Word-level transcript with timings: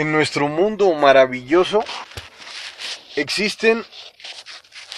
En 0.00 0.12
nuestro 0.12 0.48
mundo 0.48 0.94
maravilloso 0.94 1.84
existen 3.16 3.84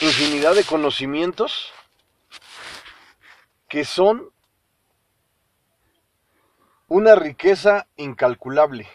infinidad 0.01 0.55
de 0.55 0.63
conocimientos 0.63 1.73
que 3.69 3.85
son 3.85 4.31
una 6.87 7.17
riqueza 7.17 7.89
incalculable, 7.97 8.89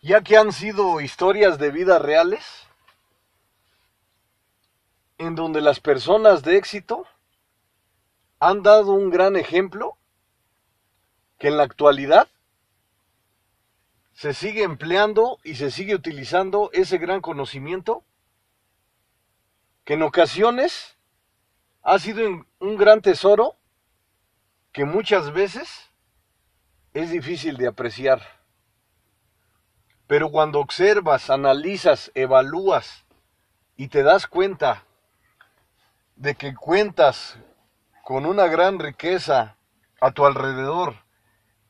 ya 0.00 0.22
que 0.22 0.38
han 0.38 0.52
sido 0.52 1.02
historias 1.02 1.58
de 1.58 1.70
vida 1.70 1.98
reales 1.98 2.42
en 5.18 5.34
donde 5.34 5.60
las 5.60 5.78
personas 5.78 6.42
de 6.42 6.56
éxito 6.56 7.06
han 8.38 8.62
dado 8.62 8.92
un 8.92 9.10
gran 9.10 9.36
ejemplo 9.36 9.98
que 11.38 11.48
en 11.48 11.58
la 11.58 11.64
actualidad 11.64 12.30
se 14.20 14.34
sigue 14.34 14.64
empleando 14.64 15.38
y 15.44 15.54
se 15.54 15.70
sigue 15.70 15.94
utilizando 15.94 16.68
ese 16.74 16.98
gran 16.98 17.22
conocimiento 17.22 18.04
que 19.82 19.94
en 19.94 20.02
ocasiones 20.02 20.98
ha 21.82 21.98
sido 21.98 22.44
un 22.58 22.76
gran 22.76 23.00
tesoro 23.00 23.56
que 24.72 24.84
muchas 24.84 25.32
veces 25.32 25.90
es 26.92 27.10
difícil 27.10 27.56
de 27.56 27.68
apreciar. 27.68 28.20
Pero 30.06 30.30
cuando 30.30 30.60
observas, 30.60 31.30
analizas, 31.30 32.12
evalúas 32.14 33.06
y 33.78 33.88
te 33.88 34.02
das 34.02 34.26
cuenta 34.26 34.84
de 36.16 36.34
que 36.34 36.54
cuentas 36.54 37.38
con 38.04 38.26
una 38.26 38.48
gran 38.48 38.80
riqueza 38.80 39.56
a 39.98 40.10
tu 40.10 40.26
alrededor, 40.26 40.96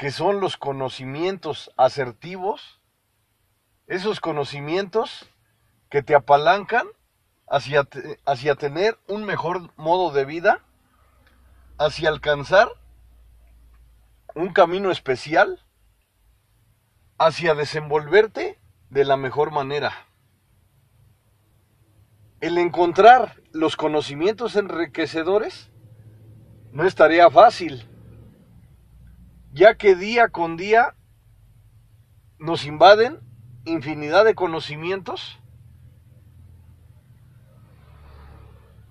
que 0.01 0.11
son 0.11 0.41
los 0.41 0.57
conocimientos 0.57 1.71
asertivos, 1.77 2.81
esos 3.87 4.19
conocimientos 4.19 5.29
que 5.91 6.03
te 6.03 6.15
apalancan 6.15 6.87
hacia, 7.47 7.87
hacia 8.25 8.55
tener 8.55 8.99
un 9.09 9.25
mejor 9.25 9.71
modo 9.77 10.11
de 10.11 10.25
vida, 10.25 10.65
hacia 11.77 12.09
alcanzar 12.09 12.71
un 14.35 14.55
camino 14.55 14.91
especial, 14.91 15.63
hacia 17.19 17.55
desenvolverte 17.55 18.59
de 18.89 19.05
la 19.05 19.19
mejor 19.19 19.51
manera. 19.51 19.93
El 22.41 22.57
encontrar 22.57 23.37
los 23.53 23.77
conocimientos 23.77 24.57
enriquecedores 24.57 25.71
no 26.73 26.87
es 26.87 26.95
tarea 26.95 27.29
fácil 27.29 27.90
ya 29.53 29.75
que 29.75 29.95
día 29.95 30.29
con 30.29 30.57
día 30.57 30.95
nos 32.39 32.65
invaden 32.65 33.21
infinidad 33.65 34.25
de 34.25 34.35
conocimientos 34.35 35.39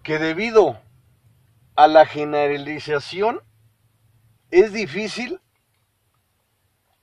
que 0.03 0.19
debido 0.19 0.79
a 1.75 1.87
la 1.87 2.05
generalización 2.05 3.41
es 4.51 4.73
difícil 4.73 5.39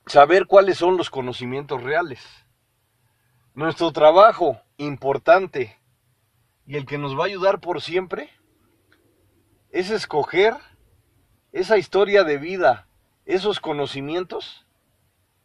saber 0.07 0.47
cuáles 0.47 0.79
son 0.79 0.97
los 0.97 1.11
conocimientos 1.11 1.83
reales. 1.83 2.23
Nuestro 3.55 3.93
trabajo 3.93 4.61
importante 4.77 5.79
y 6.67 6.77
el 6.77 6.85
que 6.85 6.99
nos 6.99 7.19
va 7.19 7.23
a 7.23 7.27
ayudar 7.27 7.61
por 7.61 7.81
siempre 7.81 8.31
es 9.71 9.91
escoger 9.91 10.55
esa 11.53 11.79
historia 11.79 12.25
de 12.25 12.39
vida 12.39 12.87
esos 13.27 13.61
conocimientos 13.61 14.67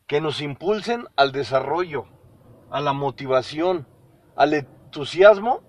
que 0.07 0.21
nos 0.21 0.41
impulsen 0.41 1.07
al 1.15 1.31
desarrollo, 1.31 2.05
a 2.69 2.79
la 2.79 2.93
motivación, 2.93 3.87
al 4.35 4.53
entusiasmo 4.53 5.63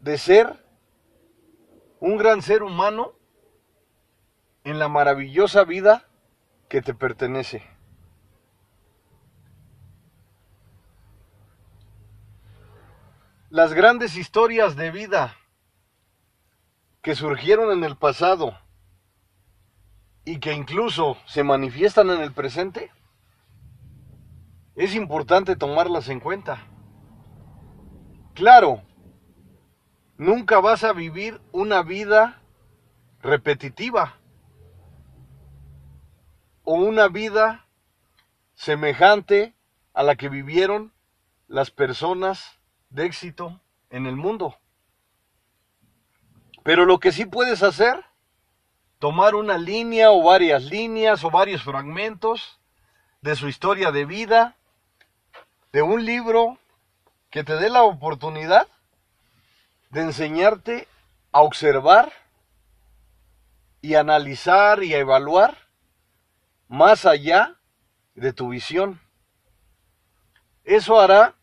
de 0.00 0.16
ser 0.16 0.64
un 1.98 2.16
gran 2.16 2.40
ser 2.40 2.62
humano 2.62 3.12
en 4.64 4.78
la 4.78 4.88
maravillosa 4.88 5.64
vida 5.64 6.08
que 6.68 6.80
te 6.80 6.94
pertenece. 6.94 7.62
Las 13.50 13.74
grandes 13.74 14.16
historias 14.16 14.76
de 14.76 14.92
vida 14.92 15.36
que 17.02 17.16
surgieron 17.16 17.72
en 17.72 17.82
el 17.82 17.96
pasado 17.96 18.56
y 20.24 20.38
que 20.38 20.52
incluso 20.52 21.16
se 21.26 21.42
manifiestan 21.42 22.10
en 22.10 22.20
el 22.20 22.32
presente, 22.32 22.90
es 24.74 24.94
importante 24.94 25.56
tomarlas 25.56 26.08
en 26.08 26.20
cuenta. 26.20 26.66
Claro, 28.34 28.82
nunca 30.16 30.60
vas 30.60 30.84
a 30.84 30.92
vivir 30.92 31.40
una 31.52 31.82
vida 31.82 32.40
repetitiva 33.20 34.16
o 36.64 36.74
una 36.74 37.08
vida 37.08 37.66
semejante 38.54 39.54
a 39.92 40.02
la 40.02 40.16
que 40.16 40.28
vivieron 40.28 40.92
las 41.48 41.70
personas 41.70 42.60
de 42.90 43.06
éxito 43.06 43.60
en 43.90 44.06
el 44.06 44.16
mundo. 44.16 44.56
Pero 46.62 46.84
lo 46.84 47.00
que 47.00 47.12
sí 47.12 47.26
puedes 47.26 47.62
hacer 47.62 48.04
tomar 49.00 49.34
una 49.34 49.56
línea 49.56 50.10
o 50.12 50.22
varias 50.22 50.62
líneas 50.62 51.24
o 51.24 51.30
varios 51.30 51.62
fragmentos 51.62 52.60
de 53.22 53.34
su 53.34 53.48
historia 53.48 53.90
de 53.90 54.04
vida, 54.04 54.56
de 55.72 55.80
un 55.80 56.04
libro 56.04 56.58
que 57.30 57.42
te 57.42 57.56
dé 57.56 57.70
la 57.70 57.82
oportunidad 57.82 58.68
de 59.88 60.02
enseñarte 60.02 60.86
a 61.32 61.40
observar 61.40 62.12
y 63.80 63.94
analizar 63.94 64.82
y 64.82 64.92
a 64.92 64.98
evaluar 64.98 65.56
más 66.68 67.06
allá 67.06 67.56
de 68.14 68.34
tu 68.34 68.50
visión. 68.50 69.00
Eso 70.62 71.00
hará 71.00 71.34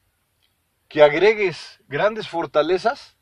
que 0.88 1.02
agregues 1.02 1.82
grandes 1.88 2.28
fortalezas 2.28 3.18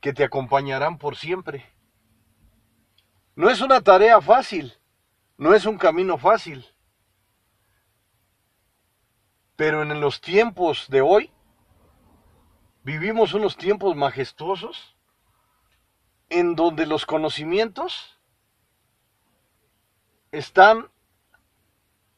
que 0.00 0.12
te 0.12 0.24
acompañarán 0.24 0.98
por 0.98 1.16
siempre. 1.16 1.64
No 3.40 3.48
es 3.48 3.62
una 3.62 3.80
tarea 3.80 4.20
fácil, 4.20 4.74
no 5.38 5.54
es 5.54 5.64
un 5.64 5.78
camino 5.78 6.18
fácil. 6.18 6.66
Pero 9.56 9.80
en 9.80 9.98
los 9.98 10.20
tiempos 10.20 10.90
de 10.90 11.00
hoy, 11.00 11.30
vivimos 12.82 13.32
unos 13.32 13.56
tiempos 13.56 13.96
majestuosos 13.96 14.94
en 16.28 16.54
donde 16.54 16.84
los 16.84 17.06
conocimientos 17.06 18.18
están 20.32 20.90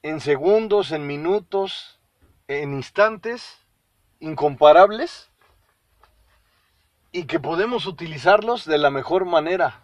en 0.02 0.18
segundos, 0.18 0.90
en 0.90 1.06
minutos, 1.06 2.00
en 2.48 2.74
instantes 2.74 3.64
incomparables 4.18 5.30
y 7.12 7.26
que 7.26 7.38
podemos 7.38 7.86
utilizarlos 7.86 8.64
de 8.64 8.78
la 8.78 8.90
mejor 8.90 9.24
manera 9.24 9.81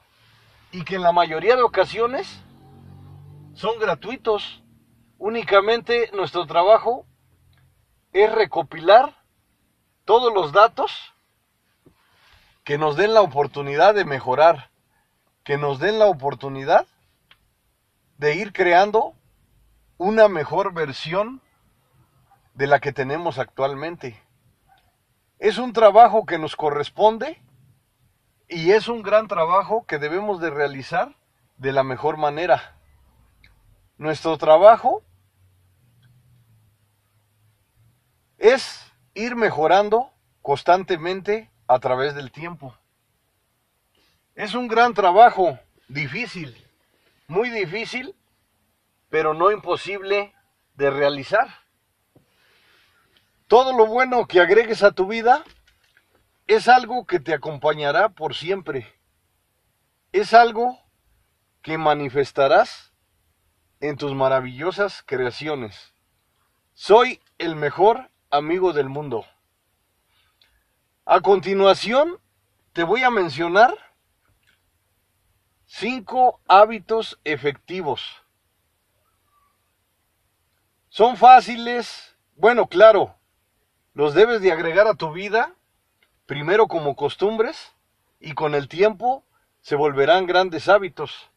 y 0.71 0.85
que 0.85 0.97
en 0.97 1.03
la 1.03 1.13
mayoría 1.13 1.57
de 1.57 1.63
ocasiones 1.63 2.43
son 3.55 3.79
gratuitos. 3.79 4.63
Únicamente 5.19 6.11
nuestro 6.15 6.47
trabajo 6.47 7.07
es 8.13 8.31
recopilar 8.33 9.17
todos 10.05 10.33
los 10.33 10.53
datos 10.53 11.15
que 12.65 12.79
nos 12.79 12.97
den 12.97 13.15
la 13.15 13.23
oportunidad 13.23 13.95
de 13.95 14.05
mejorar, 14.05 14.71
que 15.43 15.57
nos 15.57 15.79
den 15.79 15.99
la 15.99 16.07
oportunidad 16.07 16.87
de 18.19 18.35
ir 18.35 18.53
creando 18.53 19.15
una 19.97 20.29
mejor 20.29 20.73
versión 20.75 21.41
de 22.55 22.67
la 22.67 22.81
que 22.81 22.93
tenemos 22.93 23.39
actualmente. 23.39 24.23
Es 25.39 25.59
un 25.59 25.73
trabajo 25.73 26.27
que 26.27 26.39
nos 26.39 26.57
corresponde 26.57 27.41
y 28.49 28.73
es 28.73 28.89
un 28.89 29.03
gran 29.03 29.29
trabajo 29.29 29.85
que 29.87 29.99
debemos 29.99 30.41
de 30.41 30.51
realizar 30.51 31.15
de 31.59 31.73
la 31.73 31.83
mejor 31.83 32.17
manera. 32.17 32.77
Nuestro 33.99 34.39
trabajo 34.39 35.03
es 38.39 38.91
ir 39.15 39.37
mejorando 39.37 40.11
constantemente 40.41 41.51
a 41.67 41.79
través 41.79 42.15
del 42.15 42.31
tiempo. 42.33 42.75
Es 44.35 44.55
un 44.55 44.69
gran 44.69 44.95
trabajo, 44.95 45.59
difícil, 45.89 46.57
muy 47.27 47.51
difícil, 47.51 48.15
pero 49.11 49.35
no 49.35 49.51
imposible 49.51 50.33
de 50.75 50.91
realizar. 50.91 51.49
Todo 53.49 53.77
lo 53.77 53.87
bueno 53.87 54.27
que 54.27 54.41
agregues 54.41 54.83
a 54.83 54.93
tu 54.93 55.07
vida 55.07 55.45
es 56.49 56.67
algo 56.67 57.07
que 57.07 57.21
te 57.21 57.35
acompañará 57.35 58.09
por 58.09 58.35
siempre. 58.35 58.93
Es 60.13 60.33
algo 60.33 60.81
que 61.61 61.77
manifestarás 61.77 62.95
en 63.81 63.99
tus 63.99 64.15
maravillosas 64.15 65.05
creaciones. 65.07 65.93
Soy 66.73 67.21
el 67.37 67.55
mejor 67.55 68.11
amigo 68.31 68.73
del 68.73 68.89
mundo. 68.89 69.27
A 71.05 71.21
continuación, 71.21 72.19
te 72.73 72.83
voy 72.83 73.03
a 73.03 73.11
mencionar 73.11 73.75
cinco 75.67 76.41
hábitos 76.49 77.21
efectivos. 77.25 78.23
Son 80.89 81.19
fáciles, 81.19 82.17
bueno, 82.37 82.69
claro, 82.69 83.15
los 83.93 84.15
debes 84.15 84.41
de 84.41 84.51
agregar 84.51 84.87
a 84.87 84.95
tu 84.95 85.13
vida, 85.13 85.55
primero 86.29 86.69
como 86.69 86.95
costumbres, 86.95 87.73
y 88.21 88.35
con 88.35 88.55
el 88.55 88.69
tiempo 88.69 89.25
se 89.63 89.77
volverán 89.77 90.27
grandes 90.27 90.69
hábitos. 90.69 91.31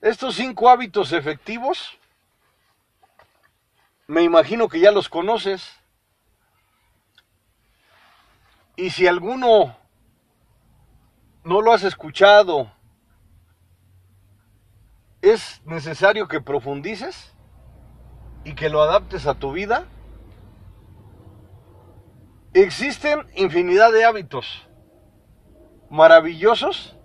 Estos 0.00 0.34
cinco 0.34 0.68
hábitos 0.68 1.12
efectivos, 1.12 1.96
me 4.08 4.24
imagino 4.24 4.68
que 4.68 4.80
ya 4.80 4.90
los 4.90 5.08
conoces. 5.08 5.78
Y 8.74 8.90
si 8.90 9.06
alguno 9.06 9.76
no 11.44 11.62
lo 11.62 11.72
has 11.72 11.84
escuchado, 11.84 12.72
es 15.22 15.62
necesario 15.64 16.26
que 16.26 16.40
profundices 16.40 17.32
y 18.42 18.56
que 18.56 18.70
lo 18.70 18.82
adaptes 18.82 19.28
a 19.28 19.34
tu 19.34 19.52
vida. 19.52 19.86
Existen 22.56 23.26
infinidad 23.34 23.92
de 23.92 24.06
hábitos 24.06 24.66
maravillosos 25.90 26.96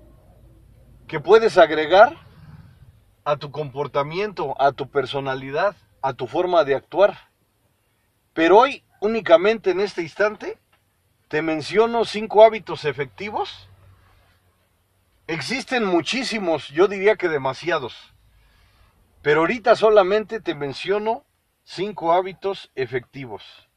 que 1.09 1.19
puedes 1.19 1.57
agregar 1.57 2.15
a 3.25 3.36
tu 3.36 3.51
comportamiento, 3.51 4.56
a 4.62 4.71
tu 4.71 4.89
personalidad, 4.89 5.75
a 6.01 6.13
tu 6.13 6.27
forma 6.27 6.63
de 6.63 6.75
actuar. 6.75 7.31
Pero 8.31 8.59
hoy, 8.59 8.86
únicamente 9.01 9.71
en 9.71 9.81
este 9.81 10.03
instante, 10.03 10.57
te 11.27 11.42
menciono 11.42 12.06
cinco 12.06 12.45
hábitos 12.45 12.86
efectivos. 12.86 13.68
Existen 15.27 15.83
muchísimos, 15.83 16.69
yo 16.69 16.88
diría 16.88 17.18
que 17.18 17.27
demasiados. 17.27 18.13
Pero 19.21 19.42
ahorita 19.42 19.75
solamente 19.75 20.39
te 20.39 20.56
menciono 20.56 21.25
cinco 21.65 22.13
hábitos 22.13 22.71
efectivos. 22.74 23.68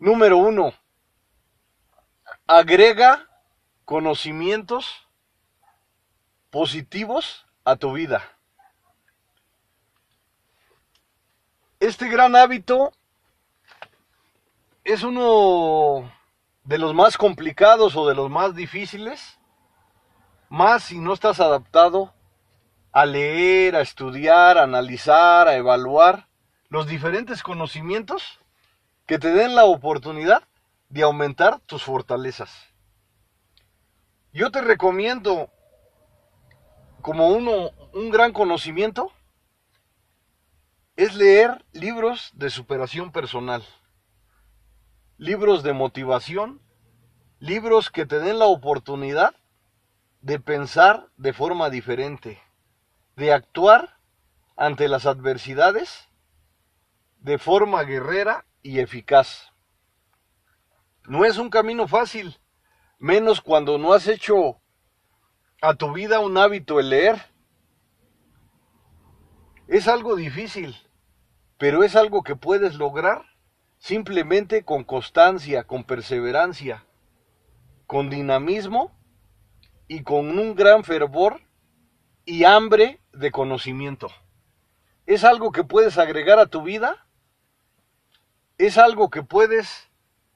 Número 0.00 0.38
uno, 0.38 0.72
agrega 2.46 3.28
conocimientos 3.84 5.06
positivos 6.48 7.46
a 7.66 7.76
tu 7.76 7.92
vida. 7.92 8.24
Este 11.80 12.08
gran 12.08 12.34
hábito 12.34 12.94
es 14.84 15.02
uno 15.02 16.10
de 16.64 16.78
los 16.78 16.94
más 16.94 17.18
complicados 17.18 17.94
o 17.94 18.08
de 18.08 18.14
los 18.14 18.30
más 18.30 18.54
difíciles, 18.54 19.38
más 20.48 20.84
si 20.84 20.98
no 20.98 21.12
estás 21.12 21.40
adaptado 21.40 22.14
a 22.90 23.04
leer, 23.04 23.76
a 23.76 23.82
estudiar, 23.82 24.56
a 24.56 24.62
analizar, 24.62 25.46
a 25.46 25.56
evaluar 25.56 26.26
los 26.70 26.86
diferentes 26.86 27.42
conocimientos 27.42 28.39
que 29.10 29.18
te 29.18 29.32
den 29.32 29.56
la 29.56 29.64
oportunidad 29.64 30.44
de 30.88 31.02
aumentar 31.02 31.58
tus 31.66 31.82
fortalezas. 31.82 32.48
Yo 34.32 34.52
te 34.52 34.60
recomiendo 34.60 35.50
como 37.02 37.30
uno 37.30 37.70
un 37.92 38.10
gran 38.10 38.32
conocimiento 38.32 39.10
es 40.94 41.16
leer 41.16 41.64
libros 41.72 42.30
de 42.34 42.50
superación 42.50 43.10
personal 43.10 43.64
libros 45.18 45.64
de 45.64 45.72
motivación, 45.72 46.62
libros 47.40 47.90
que 47.90 48.06
te 48.06 48.20
den 48.20 48.38
la 48.38 48.44
oportunidad 48.44 49.34
de 50.20 50.38
pensar 50.38 51.08
de 51.16 51.32
forma 51.32 51.68
diferente, 51.68 52.40
de 53.16 53.32
actuar 53.32 53.96
ante 54.56 54.86
las 54.86 55.04
adversidades 55.04 56.08
de 57.18 57.38
forma 57.38 57.82
guerrera 57.82 58.46
y 58.62 58.80
eficaz. 58.80 59.52
No 61.06 61.24
es 61.24 61.38
un 61.38 61.50
camino 61.50 61.88
fácil, 61.88 62.38
menos 62.98 63.40
cuando 63.40 63.78
no 63.78 63.92
has 63.92 64.06
hecho 64.06 64.60
a 65.62 65.74
tu 65.74 65.92
vida 65.92 66.20
un 66.20 66.36
hábito 66.38 66.80
el 66.80 66.90
leer. 66.90 67.20
Es 69.68 69.88
algo 69.88 70.16
difícil, 70.16 70.76
pero 71.58 71.84
es 71.84 71.96
algo 71.96 72.22
que 72.22 72.36
puedes 72.36 72.74
lograr 72.74 73.24
simplemente 73.78 74.64
con 74.64 74.84
constancia, 74.84 75.64
con 75.64 75.84
perseverancia, 75.84 76.84
con 77.86 78.10
dinamismo 78.10 78.96
y 79.88 80.02
con 80.02 80.38
un 80.38 80.54
gran 80.54 80.84
fervor 80.84 81.40
y 82.24 82.44
hambre 82.44 83.00
de 83.12 83.32
conocimiento. 83.32 84.08
Es 85.06 85.24
algo 85.24 85.50
que 85.50 85.64
puedes 85.64 85.98
agregar 85.98 86.38
a 86.38 86.46
tu 86.46 86.62
vida, 86.62 87.06
es 88.66 88.76
algo 88.76 89.08
que 89.08 89.22
puedes 89.22 89.88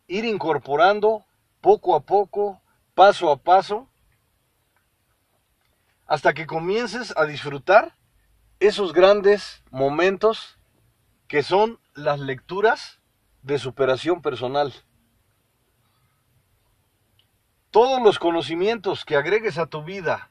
ir 0.07 0.25
incorporando 0.25 1.27
poco 1.61 1.95
a 1.95 2.01
poco, 2.01 2.63
paso 2.95 3.31
a 3.31 3.37
paso, 3.37 3.87
hasta 6.07 6.33
que 6.33 6.47
comiences 6.47 7.13
a 7.19 7.27
disfrutar 7.27 7.95
esos 8.61 8.95
grandes 8.95 9.63
momentos 9.71 10.59
que 11.29 11.43
son 11.43 11.79
las 11.95 12.19
lecturas 12.19 12.99
de 13.43 13.59
superación 13.59 14.23
personal. 14.23 14.73
Todos 17.71 18.01
los 18.01 18.19
conocimientos 18.19 19.05
que 19.05 19.17
agregues 19.17 19.59
a 19.59 19.67
tu 19.67 19.85
vida 19.85 20.31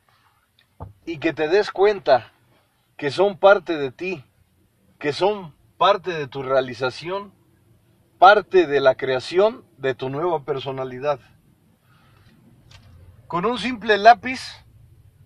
y 1.06 1.20
que 1.20 1.32
te 1.32 1.48
des 1.48 1.70
cuenta 1.70 2.32
que 2.98 3.12
son 3.12 3.38
parte 3.38 3.78
de 3.78 3.92
ti, 3.92 4.24
que 4.98 5.14
son 5.14 5.54
parte 5.78 6.12
de 6.12 6.28
tu 6.28 6.42
realización, 6.42 7.34
parte 8.24 8.68
de 8.68 8.80
la 8.80 8.96
creación 8.96 9.66
de 9.78 9.96
tu 9.96 10.10
nueva 10.10 10.46
personalidad. 10.46 11.20
Con 13.28 13.46
un 13.46 13.58
simple 13.60 13.98
lápiz, 13.98 14.40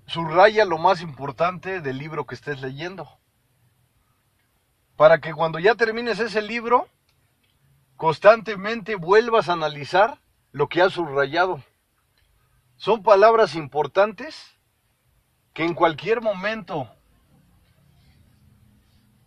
subraya 0.08 0.66
lo 0.66 0.80
más 0.80 1.02
importante 1.02 1.80
del 1.80 2.00
libro 2.00 2.26
que 2.26 2.34
estés 2.34 2.60
leyendo. 2.60 3.08
Para 4.96 5.22
que 5.22 5.32
cuando 5.36 5.60
ya 5.60 5.76
termines 5.76 6.20
ese 6.20 6.42
libro, 6.42 6.88
constantemente 7.98 8.96
vuelvas 8.96 9.48
a 9.48 9.54
analizar 9.54 10.18
lo 10.52 10.68
que 10.68 10.82
has 10.82 10.94
subrayado. 10.94 11.64
Son 12.78 13.04
palabras 13.04 13.54
importantes 13.54 14.58
que 15.54 15.64
en 15.64 15.76
cualquier 15.76 16.20
momento 16.22 16.90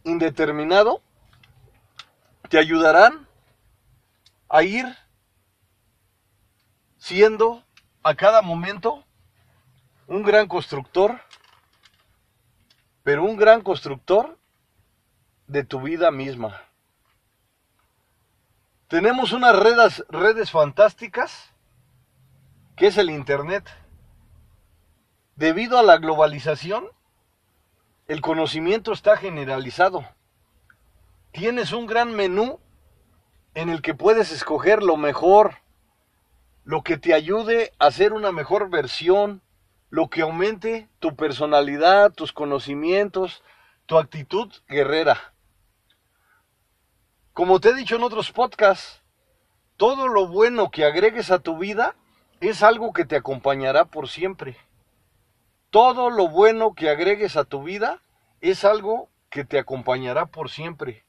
indeterminado 0.02 1.04
te 2.48 2.58
ayudarán 2.58 3.29
a 4.50 4.64
ir 4.64 4.84
siendo 6.98 7.64
a 8.02 8.14
cada 8.16 8.42
momento 8.42 9.04
un 10.08 10.22
gran 10.22 10.48
constructor, 10.48 11.20
pero 13.04 13.24
un 13.24 13.36
gran 13.36 13.62
constructor 13.62 14.36
de 15.46 15.64
tu 15.64 15.80
vida 15.80 16.10
misma. 16.10 16.60
Tenemos 18.88 19.32
unas 19.32 19.56
redes, 19.56 20.04
redes 20.08 20.50
fantásticas, 20.50 21.52
que 22.76 22.88
es 22.88 22.98
el 22.98 23.08
Internet. 23.08 23.70
Debido 25.36 25.78
a 25.78 25.84
la 25.84 25.98
globalización, 25.98 26.88
el 28.08 28.20
conocimiento 28.20 28.92
está 28.92 29.16
generalizado. 29.16 30.04
Tienes 31.30 31.70
un 31.70 31.86
gran 31.86 32.12
menú 32.12 32.58
en 33.54 33.68
el 33.68 33.82
que 33.82 33.94
puedes 33.94 34.32
escoger 34.32 34.82
lo 34.82 34.96
mejor, 34.96 35.56
lo 36.64 36.82
que 36.82 36.96
te 36.96 37.14
ayude 37.14 37.72
a 37.78 37.90
ser 37.90 38.12
una 38.12 38.32
mejor 38.32 38.70
versión, 38.70 39.42
lo 39.88 40.08
que 40.08 40.22
aumente 40.22 40.88
tu 41.00 41.16
personalidad, 41.16 42.12
tus 42.12 42.32
conocimientos, 42.32 43.42
tu 43.86 43.98
actitud 43.98 44.52
guerrera. 44.68 45.34
Como 47.32 47.58
te 47.60 47.70
he 47.70 47.74
dicho 47.74 47.96
en 47.96 48.02
otros 48.02 48.30
podcasts, 48.30 49.02
todo 49.76 50.08
lo 50.08 50.28
bueno 50.28 50.70
que 50.70 50.84
agregues 50.84 51.30
a 51.30 51.38
tu 51.38 51.58
vida 51.58 51.96
es 52.40 52.62
algo 52.62 52.92
que 52.92 53.04
te 53.04 53.16
acompañará 53.16 53.86
por 53.86 54.08
siempre. 54.08 54.56
Todo 55.70 56.10
lo 56.10 56.28
bueno 56.28 56.74
que 56.74 56.90
agregues 56.90 57.36
a 57.36 57.44
tu 57.44 57.62
vida 57.62 58.02
es 58.40 58.64
algo 58.64 59.08
que 59.30 59.44
te 59.44 59.58
acompañará 59.58 60.26
por 60.26 60.50
siempre. 60.50 61.04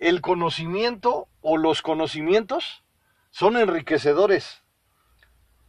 El 0.00 0.22
conocimiento 0.22 1.28
o 1.42 1.58
los 1.58 1.82
conocimientos 1.82 2.82
son 3.30 3.58
enriquecedores. 3.58 4.62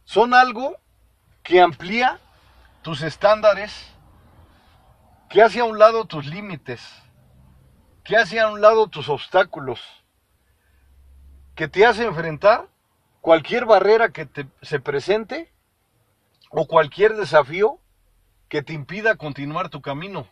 Son 0.04 0.32
algo 0.32 0.78
que 1.42 1.60
amplía 1.60 2.18
tus 2.80 3.02
estándares, 3.02 3.92
que 5.28 5.42
hace 5.42 5.60
a 5.60 5.64
un 5.64 5.78
lado 5.78 6.06
tus 6.06 6.24
límites, 6.24 6.82
que 8.04 8.16
hace 8.16 8.40
a 8.40 8.48
un 8.48 8.62
lado 8.62 8.88
tus 8.88 9.10
obstáculos, 9.10 9.80
que 11.54 11.68
te 11.68 11.84
hace 11.84 12.06
enfrentar 12.06 12.68
cualquier 13.20 13.66
barrera 13.66 14.12
que 14.12 14.24
te, 14.24 14.46
se 14.62 14.80
presente 14.80 15.52
o 16.48 16.66
cualquier 16.66 17.16
desafío 17.16 17.78
que 18.48 18.62
te 18.62 18.72
impida 18.72 19.16
continuar 19.16 19.68
tu 19.68 19.82
camino. 19.82 20.26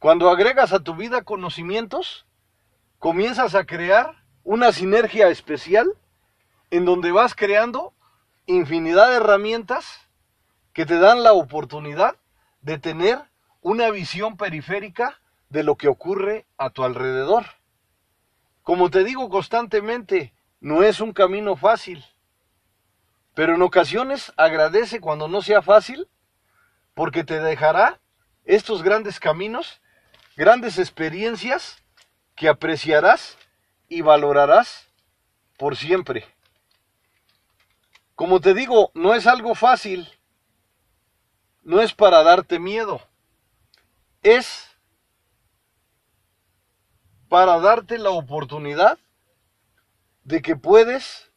Cuando 0.00 0.28
agregas 0.28 0.72
a 0.72 0.80
tu 0.80 0.96
vida 0.96 1.22
conocimientos, 1.22 2.26
comienzas 3.06 3.54
a 3.54 3.64
crear 3.64 4.16
una 4.42 4.72
sinergia 4.72 5.28
especial 5.28 5.86
en 6.72 6.84
donde 6.84 7.12
vas 7.12 7.36
creando 7.36 7.94
infinidad 8.46 9.10
de 9.10 9.18
herramientas 9.18 10.00
que 10.72 10.86
te 10.86 10.98
dan 10.98 11.22
la 11.22 11.32
oportunidad 11.32 12.16
de 12.62 12.80
tener 12.80 13.20
una 13.60 13.90
visión 13.90 14.36
periférica 14.36 15.20
de 15.50 15.62
lo 15.62 15.76
que 15.76 15.86
ocurre 15.86 16.46
a 16.58 16.70
tu 16.70 16.82
alrededor. 16.82 17.44
Como 18.64 18.90
te 18.90 19.04
digo 19.04 19.30
constantemente, 19.30 20.34
no 20.58 20.82
es 20.82 21.00
un 21.00 21.12
camino 21.12 21.54
fácil, 21.54 22.04
pero 23.34 23.54
en 23.54 23.62
ocasiones 23.62 24.32
agradece 24.36 25.00
cuando 25.00 25.28
no 25.28 25.42
sea 25.42 25.62
fácil, 25.62 26.08
porque 26.92 27.22
te 27.22 27.38
dejará 27.38 28.00
estos 28.44 28.82
grandes 28.82 29.20
caminos, 29.20 29.80
grandes 30.36 30.80
experiencias 30.80 31.85
que 32.36 32.48
apreciarás 32.48 33.36
y 33.88 34.02
valorarás 34.02 34.86
por 35.56 35.76
siempre. 35.76 36.24
Como 38.14 38.40
te 38.40 38.54
digo, 38.54 38.90
no 38.94 39.14
es 39.14 39.26
algo 39.26 39.54
fácil, 39.54 40.08
no 41.62 41.80
es 41.80 41.94
para 41.94 42.22
darte 42.22 42.58
miedo, 42.58 43.00
es 44.22 44.70
para 47.28 47.58
darte 47.58 47.98
la 47.98 48.10
oportunidad 48.10 48.98
de 50.24 50.42
que 50.42 50.56
puedes 50.56 51.30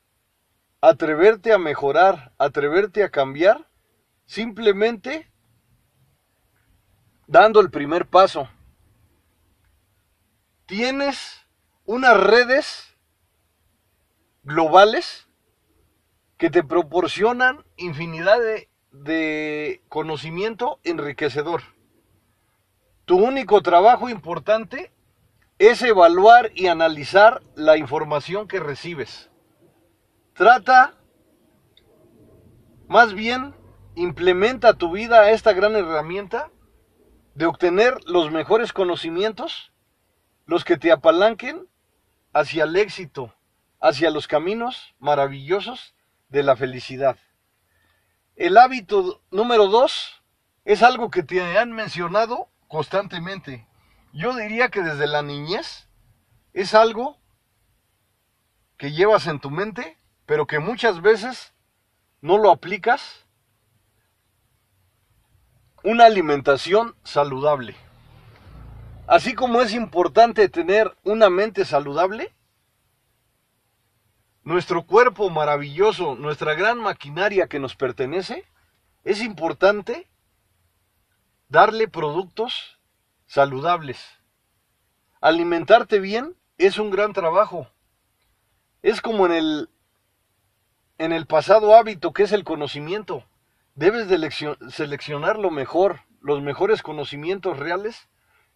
atreverte 0.81 1.53
a 1.53 1.57
mejorar, 1.57 2.33
atreverte 2.37 3.03
a 3.03 3.09
cambiar, 3.09 3.67
simplemente 4.25 5.29
dando 7.27 7.59
el 7.59 7.69
primer 7.69 8.05
paso. 8.05 8.49
Tienes 10.69 11.47
unas 11.85 12.15
redes 12.15 12.95
globales 14.43 15.27
que 16.38 16.51
te 16.51 16.63
proporcionan 16.63 17.65
infinidad 17.75 18.39
de, 18.39 18.69
de 18.91 19.81
conocimiento 19.89 20.79
enriquecedor. 20.83 21.63
Tu 23.05 23.17
único 23.17 23.63
trabajo 23.63 24.09
importante 24.09 24.91
es 25.57 25.81
evaluar 25.81 26.51
y 26.53 26.67
analizar 26.67 27.41
la 27.55 27.75
información 27.77 28.47
que 28.47 28.59
recibes. 28.59 29.31
Trata, 30.33 30.93
más 32.88 33.15
bien, 33.15 33.55
implementa 33.95 34.75
tu 34.75 34.91
vida 34.91 35.31
esta 35.31 35.51
gran 35.53 35.75
herramienta 35.75 36.51
de 37.33 37.47
obtener 37.47 37.97
los 38.05 38.29
mejores 38.29 38.71
conocimientos, 38.71 39.68
los 40.49 40.65
que 40.65 40.77
te 40.77 40.91
apalanquen 40.91 41.67
hacia 42.33 42.63
el 42.63 42.75
éxito, 42.75 43.35
hacia 43.79 44.09
los 44.09 44.27
caminos 44.27 44.95
maravillosos 44.97 45.93
de 46.29 46.41
la 46.41 46.55
felicidad. 46.55 47.19
El 48.35 48.57
hábito 48.57 49.21
número 49.29 49.67
dos 49.67 50.23
es 50.65 50.81
algo 50.81 51.11
que 51.11 51.21
te 51.21 51.59
han 51.59 51.71
mencionado 51.71 52.49
constantemente. 52.67 53.67
Yo 54.11 54.35
diría 54.35 54.69
que 54.69 54.81
desde 54.81 55.05
la 55.05 55.21
niñez 55.21 55.87
es 56.53 56.73
algo 56.73 57.19
que 58.77 58.91
llevas 58.91 59.27
en 59.27 59.39
tu 59.39 59.51
mente, 59.51 59.99
pero 60.25 60.47
que 60.47 60.57
muchas 60.57 60.99
veces 61.01 61.53
no 62.21 62.39
lo 62.39 62.49
aplicas. 62.49 63.27
Una 65.83 66.05
alimentación 66.05 66.95
saludable. 67.03 67.75
Así 69.09 69.33
como 69.33 69.59
es 69.59 69.73
importante 69.73 70.49
tener 70.49 70.95
una 71.03 71.31
mente 71.31 71.65
saludable, 71.65 72.31
nuestro 74.43 74.85
cuerpo 74.85 75.31
maravilloso, 75.31 76.13
nuestra 76.13 76.53
gran 76.53 76.77
maquinaria 76.77 77.47
que 77.47 77.57
nos 77.57 77.75
pertenece, 77.75 78.45
es 79.03 79.23
importante 79.23 80.07
darle 81.47 81.87
productos 81.87 82.77
saludables. 83.25 83.99
Alimentarte 85.21 85.99
bien 85.99 86.35
es 86.59 86.77
un 86.77 86.91
gran 86.91 87.11
trabajo. 87.13 87.67
Es 88.83 89.01
como 89.01 89.25
en 89.25 89.31
el 89.31 89.69
en 90.99 91.13
el 91.13 91.25
pasado 91.25 91.75
hábito 91.75 92.13
que 92.13 92.21
es 92.21 92.31
el 92.31 92.43
conocimiento. 92.43 93.23
Debes 93.73 94.07
de 94.07 94.29
seleccionar 94.69 95.39
lo 95.39 95.49
mejor, 95.49 96.01
los 96.21 96.43
mejores 96.43 96.83
conocimientos 96.83 97.57
reales 97.57 98.07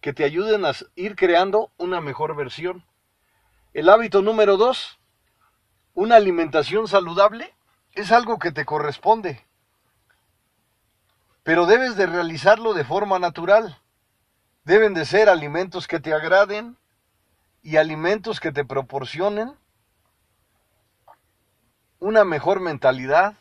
que 0.04 0.12
te 0.12 0.24
ayuden 0.24 0.66
a 0.66 0.72
ir 0.96 1.16
creando 1.16 1.70
una 1.78 2.02
mejor 2.02 2.36
versión. 2.36 2.84
El 3.72 3.88
hábito 3.88 4.20
número 4.20 4.58
dos, 4.58 4.98
una 5.94 6.16
alimentación 6.16 6.88
saludable 6.88 7.54
es 7.92 8.12
algo 8.12 8.38
que 8.38 8.52
te 8.52 8.66
corresponde, 8.66 9.42
pero 11.42 11.64
debes 11.64 11.96
de 11.96 12.04
realizarlo 12.04 12.74
de 12.74 12.84
forma 12.84 13.18
natural. 13.18 13.78
Deben 14.64 14.92
de 14.92 15.06
ser 15.06 15.30
alimentos 15.30 15.88
que 15.88 16.00
te 16.00 16.12
agraden 16.12 16.76
y 17.62 17.78
alimentos 17.78 18.40
que 18.40 18.52
te 18.52 18.66
proporcionen 18.66 19.54
una 21.98 22.24
mejor 22.24 22.60
mentalidad, 22.60 23.38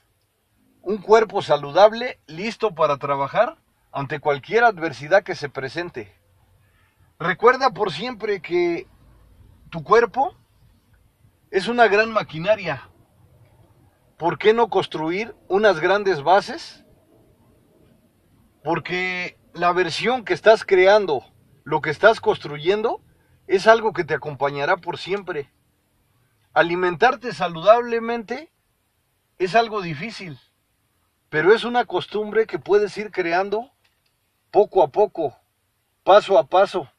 un 0.82 1.00
cuerpo 1.00 1.42
saludable 1.42 2.22
listo 2.26 2.74
para 2.74 2.96
trabajar 3.00 3.58
ante 3.92 4.22
cualquier 4.22 4.64
adversidad 4.64 5.24
que 5.24 5.36
se 5.36 5.50
presente. 5.50 6.23
Recuerda 7.24 7.70
por 7.70 7.94
siempre 7.94 8.42
que 8.42 8.86
tu 9.70 9.82
cuerpo 9.82 10.36
es 11.52 11.70
una 11.70 11.88
gran 11.88 12.12
maquinaria. 12.12 12.90
¿Por 14.18 14.38
qué 14.38 14.54
no 14.54 14.70
construir 14.70 15.34
unas 15.48 15.80
grandes 15.80 16.22
bases? 16.22 16.84
Porque 18.62 19.40
la 19.54 19.72
versión 19.72 20.26
que 20.26 20.34
estás 20.34 20.66
creando, 20.66 21.24
lo 21.64 21.80
que 21.80 21.92
estás 21.92 22.20
construyendo, 22.20 23.02
es 23.48 23.68
algo 23.68 23.94
que 23.94 24.04
te 24.04 24.16
acompañará 24.16 24.76
por 24.76 24.98
siempre. 24.98 25.50
Alimentarte 26.54 27.32
saludablemente 27.32 28.52
es 29.38 29.56
algo 29.56 29.82
difícil, 29.82 30.38
pero 31.30 31.54
es 31.54 31.64
una 31.64 31.86
costumbre 31.86 32.48
que 32.48 32.60
puedes 32.60 32.98
ir 32.98 33.12
creando 33.12 33.72
poco 34.52 34.84
a 34.84 34.90
poco, 34.90 35.34
paso 36.04 36.38
a 36.38 36.48
paso, 36.48 36.90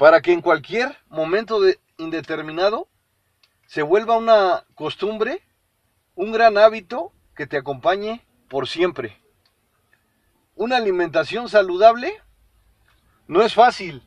para 0.00 0.22
que 0.22 0.32
en 0.32 0.40
cualquier 0.40 0.96
momento 1.10 1.60
de, 1.60 1.78
indeterminado 1.98 2.88
se 3.66 3.82
vuelva 3.82 4.16
una 4.16 4.64
costumbre, 4.74 5.42
un 6.14 6.32
gran 6.32 6.56
hábito 6.56 7.12
que 7.36 7.46
te 7.46 7.58
acompañe 7.58 8.24
por 8.48 8.66
siempre. 8.66 9.20
Una 10.54 10.78
alimentación 10.78 11.50
saludable 11.50 12.14
no 13.28 13.42
es 13.42 13.52
fácil, 13.52 14.02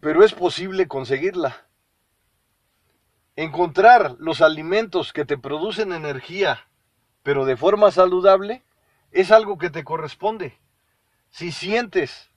pero 0.00 0.24
es 0.24 0.34
posible 0.34 0.88
conseguirla. 0.88 1.68
Encontrar 3.36 4.16
los 4.18 4.40
alimentos 4.40 5.12
que 5.12 5.24
te 5.24 5.38
producen 5.38 5.92
energía, 5.92 6.66
pero 7.22 7.44
de 7.44 7.56
forma 7.56 7.92
saludable, 7.92 8.64
es 9.12 9.30
algo 9.30 9.58
que 9.58 9.70
te 9.70 9.84
corresponde. 9.84 10.58
Si 11.30 11.52
sientes 11.52 12.32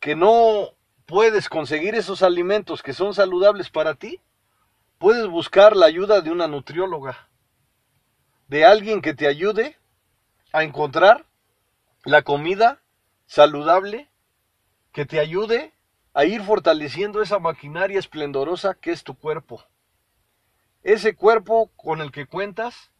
que 0.00 0.16
no 0.16 0.74
puedes 1.06 1.48
conseguir 1.48 1.94
esos 1.94 2.22
alimentos 2.22 2.82
que 2.82 2.94
son 2.94 3.14
saludables 3.14 3.70
para 3.70 3.94
ti, 3.94 4.20
puedes 4.98 5.26
buscar 5.26 5.76
la 5.76 5.86
ayuda 5.86 6.20
de 6.20 6.30
una 6.30 6.48
nutrióloga, 6.48 7.28
de 8.48 8.64
alguien 8.64 9.02
que 9.02 9.14
te 9.14 9.26
ayude 9.26 9.76
a 10.52 10.64
encontrar 10.64 11.26
la 12.04 12.22
comida 12.22 12.80
saludable 13.26 14.08
que 14.92 15.06
te 15.06 15.20
ayude 15.20 15.72
a 16.14 16.24
ir 16.24 16.42
fortaleciendo 16.42 17.22
esa 17.22 17.38
maquinaria 17.38 17.98
esplendorosa 17.98 18.74
que 18.74 18.90
es 18.90 19.04
tu 19.04 19.16
cuerpo. 19.16 19.64
Ese 20.82 21.14
cuerpo 21.14 21.70
con 21.76 22.00
el 22.00 22.10
que 22.10 22.26
cuentas, 22.26 22.90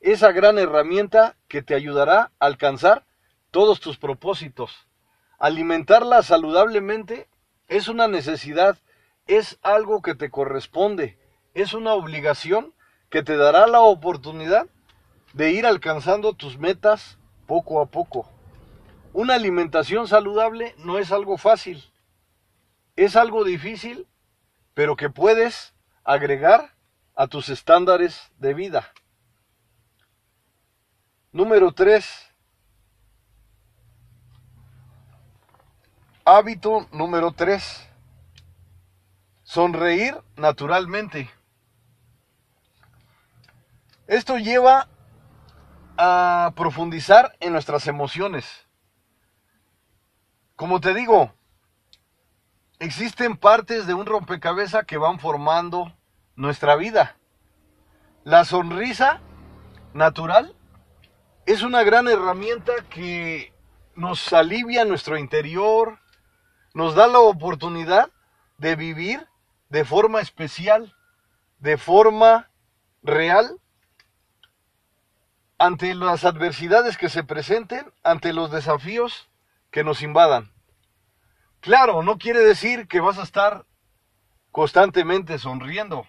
esa 0.00 0.32
gran 0.32 0.58
herramienta 0.58 1.36
que 1.48 1.62
te 1.62 1.74
ayudará 1.74 2.32
a 2.38 2.46
alcanzar 2.46 3.06
todos 3.50 3.80
tus 3.80 3.96
propósitos. 3.96 4.89
Alimentarla 5.40 6.22
saludablemente 6.22 7.26
es 7.66 7.88
una 7.88 8.08
necesidad, 8.08 8.76
es 9.26 9.58
algo 9.62 10.02
que 10.02 10.14
te 10.14 10.30
corresponde, 10.30 11.18
es 11.54 11.72
una 11.72 11.94
obligación 11.94 12.74
que 13.08 13.22
te 13.22 13.38
dará 13.38 13.66
la 13.66 13.80
oportunidad 13.80 14.66
de 15.32 15.52
ir 15.52 15.64
alcanzando 15.64 16.34
tus 16.34 16.58
metas 16.58 17.18
poco 17.46 17.80
a 17.80 17.86
poco. 17.86 18.30
Una 19.14 19.34
alimentación 19.34 20.06
saludable 20.06 20.74
no 20.76 20.98
es 20.98 21.10
algo 21.10 21.38
fácil. 21.38 21.82
Es 22.94 23.16
algo 23.16 23.42
difícil, 23.42 24.06
pero 24.74 24.94
que 24.94 25.08
puedes 25.08 25.74
agregar 26.04 26.74
a 27.14 27.28
tus 27.28 27.48
estándares 27.48 28.30
de 28.36 28.52
vida. 28.52 28.92
Número 31.32 31.72
3. 31.72 32.29
Hábito 36.26 36.86
número 36.92 37.32
3. 37.32 37.88
Sonreír 39.42 40.20
naturalmente. 40.36 41.30
Esto 44.06 44.36
lleva 44.36 44.88
a 45.96 46.52
profundizar 46.56 47.36
en 47.40 47.52
nuestras 47.54 47.86
emociones. 47.86 48.66
Como 50.56 50.80
te 50.80 50.92
digo, 50.92 51.32
existen 52.80 53.38
partes 53.38 53.86
de 53.86 53.94
un 53.94 54.04
rompecabezas 54.04 54.84
que 54.84 54.98
van 54.98 55.20
formando 55.20 55.96
nuestra 56.36 56.76
vida. 56.76 57.16
La 58.24 58.44
sonrisa 58.44 59.22
natural 59.94 60.54
es 61.46 61.62
una 61.62 61.82
gran 61.82 62.08
herramienta 62.08 62.72
que 62.90 63.54
nos 63.94 64.32
alivia 64.34 64.84
nuestro 64.84 65.16
interior, 65.16 65.99
nos 66.74 66.94
da 66.94 67.06
la 67.06 67.20
oportunidad 67.20 68.10
de 68.58 68.76
vivir 68.76 69.26
de 69.68 69.84
forma 69.84 70.20
especial, 70.20 70.94
de 71.58 71.76
forma 71.76 72.50
real, 73.02 73.58
ante 75.58 75.94
las 75.94 76.24
adversidades 76.24 76.96
que 76.96 77.08
se 77.08 77.22
presenten, 77.22 77.92
ante 78.02 78.32
los 78.32 78.50
desafíos 78.50 79.28
que 79.70 79.84
nos 79.84 80.02
invadan. 80.02 80.52
Claro, 81.60 82.02
no 82.02 82.18
quiere 82.18 82.40
decir 82.40 82.88
que 82.88 83.00
vas 83.00 83.18
a 83.18 83.22
estar 83.22 83.66
constantemente 84.50 85.38
sonriendo. 85.38 86.06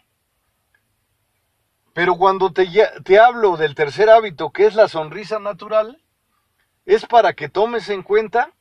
Pero 1.94 2.16
cuando 2.16 2.54
te, 2.54 2.66
te, 3.04 3.20
hablo 3.20 3.58
del 3.58 3.76
tercer 3.76 4.10
hábito, 4.10 4.52
que 4.52 4.66
es 4.66 4.76
la 4.76 4.88
sonrisa 4.88 5.40
natural, 5.40 6.02
es 6.86 7.06
para 7.06 7.34
que 7.34 7.50
tomes 7.50 7.90
en 7.90 8.02
cuenta 8.02 8.54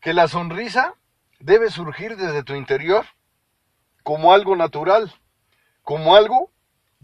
que 0.00 0.14
la 0.14 0.28
sonrisa 0.28 0.94
debe 1.40 1.70
surgir 1.70 2.16
desde 2.16 2.42
tu 2.42 2.54
interior 2.54 3.06
como 4.02 4.32
algo 4.32 4.56
natural, 4.56 5.12
como 5.82 6.16
algo 6.16 6.50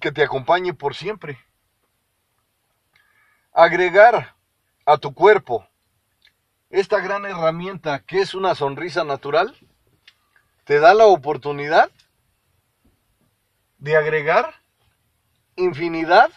que 0.01 0.13
te 0.13 0.23
acompañe 0.23 0.75
por 0.75 0.95
siempre. 0.95 1.39
Agregar 3.53 4.35
a 4.87 4.99
tu 4.99 5.15
cuerpo 5.15 5.67
esta 6.71 7.01
gran 7.01 7.27
herramienta 7.27 8.01
que 8.01 8.21
es 8.21 8.35
una 8.35 8.55
sonrisa 8.55 9.05
natural, 9.05 9.55
te 10.65 10.81
da 10.81 10.95
la 10.95 11.07
oportunidad 11.07 11.91
de 13.79 13.97
agregar 13.97 14.55
infinidad 15.57 16.31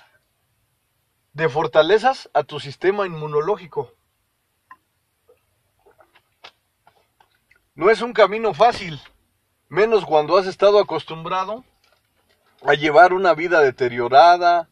de 1.33 1.47
fortalezas 1.47 2.29
a 2.33 2.43
tu 2.43 2.59
sistema 2.59 3.05
inmunológico. 3.05 3.94
No 7.75 7.89
es 7.89 8.01
un 8.01 8.13
camino 8.13 8.53
fácil, 8.53 9.01
menos 9.67 10.05
cuando 10.05 10.37
has 10.37 10.47
estado 10.47 10.79
acostumbrado 10.79 11.65
a 12.63 12.73
llevar 12.73 13.11
una 13.11 13.33
vida 13.33 13.59
deteriorada, 13.59 14.69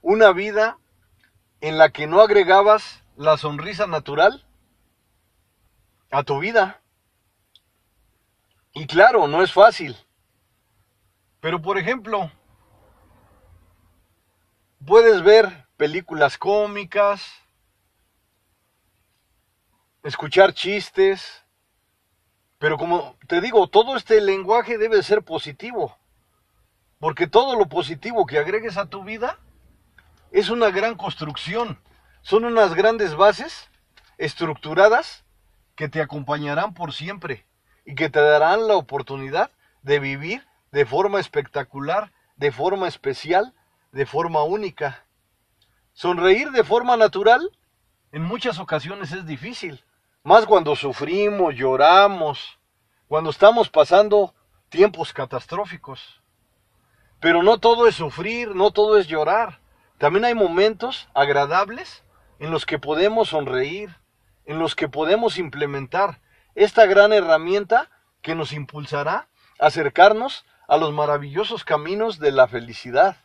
una 0.00 0.30
vida 0.30 0.78
en 1.60 1.76
la 1.76 1.90
que 1.90 2.06
no 2.06 2.20
agregabas 2.20 3.02
la 3.16 3.36
sonrisa 3.36 3.88
natural 3.88 4.46
a 6.12 6.22
tu 6.22 6.38
vida. 6.38 6.80
Y 8.72 8.86
claro, 8.86 9.26
no 9.26 9.42
es 9.42 9.52
fácil. 9.52 9.96
Pero 11.40 11.60
por 11.60 11.78
ejemplo, 11.78 12.30
puedes 14.86 15.20
ver 15.24 15.66
películas 15.76 16.38
cómicas, 16.38 17.26
escuchar 20.04 20.54
chistes, 20.54 21.45
pero 22.58 22.78
como 22.78 23.16
te 23.26 23.40
digo, 23.40 23.68
todo 23.68 23.96
este 23.96 24.20
lenguaje 24.20 24.78
debe 24.78 25.02
ser 25.02 25.22
positivo, 25.22 25.96
porque 26.98 27.26
todo 27.26 27.56
lo 27.56 27.68
positivo 27.68 28.26
que 28.26 28.38
agregues 28.38 28.76
a 28.76 28.86
tu 28.86 29.04
vida 29.04 29.38
es 30.30 30.48
una 30.48 30.70
gran 30.70 30.96
construcción, 30.96 31.78
son 32.22 32.44
unas 32.44 32.74
grandes 32.74 33.14
bases 33.14 33.68
estructuradas 34.18 35.24
que 35.74 35.88
te 35.88 36.00
acompañarán 36.00 36.74
por 36.74 36.92
siempre 36.92 37.46
y 37.84 37.94
que 37.94 38.10
te 38.10 38.20
darán 38.20 38.66
la 38.66 38.76
oportunidad 38.76 39.50
de 39.82 39.98
vivir 39.98 40.46
de 40.72 40.86
forma 40.86 41.20
espectacular, 41.20 42.12
de 42.36 42.50
forma 42.50 42.88
especial 42.88 43.54
de 43.96 44.04
forma 44.04 44.42
única. 44.42 45.06
Sonreír 45.94 46.50
de 46.50 46.64
forma 46.64 46.96
natural 46.96 47.50
en 48.12 48.22
muchas 48.22 48.58
ocasiones 48.58 49.12
es 49.12 49.24
difícil, 49.24 49.84
más 50.26 50.44
cuando 50.44 50.74
sufrimos, 50.74 51.54
lloramos, 51.54 52.58
cuando 53.06 53.30
estamos 53.30 53.70
pasando 53.70 54.34
tiempos 54.68 55.12
catastróficos. 55.12 56.20
Pero 57.20 57.44
no 57.44 57.58
todo 57.58 57.86
es 57.86 57.94
sufrir, 57.94 58.56
no 58.56 58.72
todo 58.72 58.98
es 58.98 59.06
llorar. 59.06 59.60
También 59.98 60.24
hay 60.24 60.34
momentos 60.34 61.08
agradables 61.14 62.02
en 62.40 62.50
los 62.50 62.66
que 62.66 62.80
podemos 62.80 63.28
sonreír, 63.28 63.94
en 64.46 64.58
los 64.58 64.74
que 64.74 64.88
podemos 64.88 65.38
implementar 65.38 66.20
esta 66.56 66.86
gran 66.86 67.12
herramienta 67.12 67.88
que 68.20 68.34
nos 68.34 68.52
impulsará 68.52 69.28
a 69.60 69.66
acercarnos 69.66 70.44
a 70.66 70.76
los 70.76 70.92
maravillosos 70.92 71.62
caminos 71.62 72.18
de 72.18 72.32
la 72.32 72.48
felicidad 72.48 73.18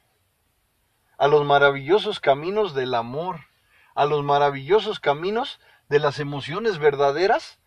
a 1.18 1.28
los 1.28 1.46
maravillosos 1.46 2.20
caminos 2.20 2.74
del 2.74 2.96
amor, 2.96 3.42
a 3.94 4.06
los 4.06 4.24
maravillosos 4.24 5.00
caminos 5.00 5.60
de 5.92 6.00
las 6.00 6.20
emociones 6.20 6.78
verdaderas 6.78 7.60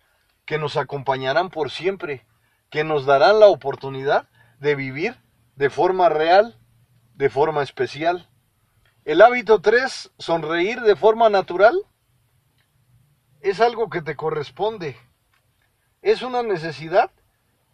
que 0.46 0.56
nos 0.56 0.78
acompañarán 0.78 1.50
por 1.50 1.70
siempre, 1.70 2.24
que 2.70 2.82
nos 2.82 3.04
darán 3.04 3.38
la 3.38 3.48
oportunidad 3.48 4.30
de 4.58 4.74
vivir 4.74 5.20
de 5.56 5.68
forma 5.68 6.08
real, 6.08 6.58
de 7.16 7.28
forma 7.28 7.62
especial. 7.62 8.30
El 9.04 9.20
hábito 9.20 9.60
3, 9.60 10.10
sonreír 10.18 10.80
de 10.80 10.96
forma 10.96 11.28
natural, 11.28 11.76
es 13.42 13.60
algo 13.60 13.90
que 13.90 14.00
te 14.00 14.16
corresponde. 14.16 14.96
Es 16.00 16.22
una 16.22 16.42
necesidad 16.42 17.10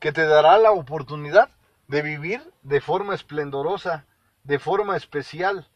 que 0.01 0.11
te 0.11 0.27
dará 0.27 0.59
la 0.59 0.73
oportunidad 0.73 1.51
de 1.87 2.03
vivir 2.03 2.43
de 2.63 2.81
forma 2.81 3.15
esplendorosa, 3.15 4.05
de 4.43 4.59
forma 4.59 4.97
especial, 4.97 5.69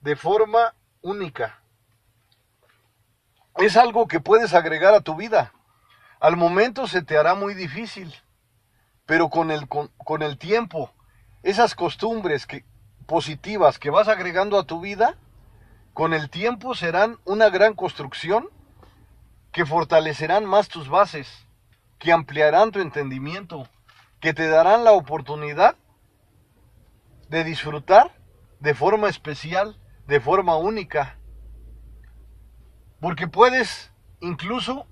de 0.00 0.16
forma 0.16 0.74
única. 1.00 1.63
Es 3.56 3.76
algo 3.76 4.08
que 4.08 4.20
puedes 4.20 4.52
agregar 4.52 4.94
a 4.94 5.00
tu 5.00 5.14
vida. 5.14 5.52
Al 6.20 6.36
momento 6.36 6.88
se 6.88 7.02
te 7.02 7.16
hará 7.16 7.34
muy 7.34 7.54
difícil, 7.54 8.14
pero 9.06 9.28
con 9.28 9.50
el, 9.50 9.68
con, 9.68 10.22
el 10.22 10.38
tiempo, 10.38 10.90
esas 11.42 11.74
costumbres 11.74 12.46
que, 12.46 12.64
positivas 13.06 13.78
que 13.78 13.90
vas 13.90 14.08
agregando 14.08 14.58
a 14.58 14.64
tu 14.64 14.80
vida, 14.80 15.16
con 15.92 16.14
el 16.14 16.30
tiempo 16.30 16.74
serán 16.74 17.18
una 17.24 17.50
gran 17.50 17.74
construcción 17.74 18.48
que 19.52 19.66
fortalecerán 19.66 20.44
más 20.44 20.68
tus 20.68 20.88
bases, 20.88 21.46
que 21.98 22.12
ampliarán 22.12 22.72
tu 22.72 22.80
entendimiento, 22.80 23.68
que 24.20 24.34
te 24.34 24.48
darán 24.48 24.82
la 24.82 24.92
oportunidad 24.92 25.76
de 27.28 27.44
disfrutar 27.44 28.10
de 28.58 28.74
forma 28.74 29.08
especial, 29.08 29.78
de 30.06 30.20
forma 30.20 30.56
única. 30.56 31.18
Porque 33.04 33.28
puedes 33.28 33.92
incluso 34.20 34.86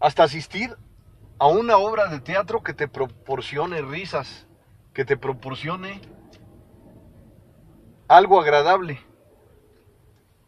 hasta 0.00 0.24
asistir 0.24 0.76
a 1.38 1.46
una 1.46 1.76
obra 1.76 2.08
de 2.08 2.18
teatro 2.18 2.64
que 2.64 2.74
te 2.74 2.88
proporcione 2.88 3.80
risas, 3.80 4.48
que 4.92 5.04
te 5.04 5.16
proporcione 5.16 6.00
algo 8.08 8.40
agradable. 8.40 9.00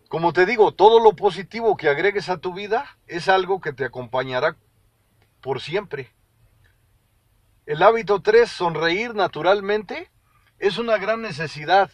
Como 0.09 0.33
te 0.33 0.47
digo, 0.47 0.73
todo 0.73 0.99
lo 0.99 1.15
positivo 1.15 1.77
que 1.77 1.91
agregues 1.91 2.29
a 2.29 2.39
tu 2.39 2.53
vida 2.53 2.99
es 3.07 3.29
algo 3.29 3.61
que 3.61 3.73
te 3.73 3.85
acompañará 3.85 4.57
por 5.41 5.61
siempre. 5.61 6.13
El 7.67 7.85
hábito 7.85 8.21
3, 8.21 8.51
sonreír 8.51 9.15
naturalmente, 9.15 10.11
es 10.59 10.79
una 10.79 10.99
gran 10.99 11.23
necesidad. 11.23 11.93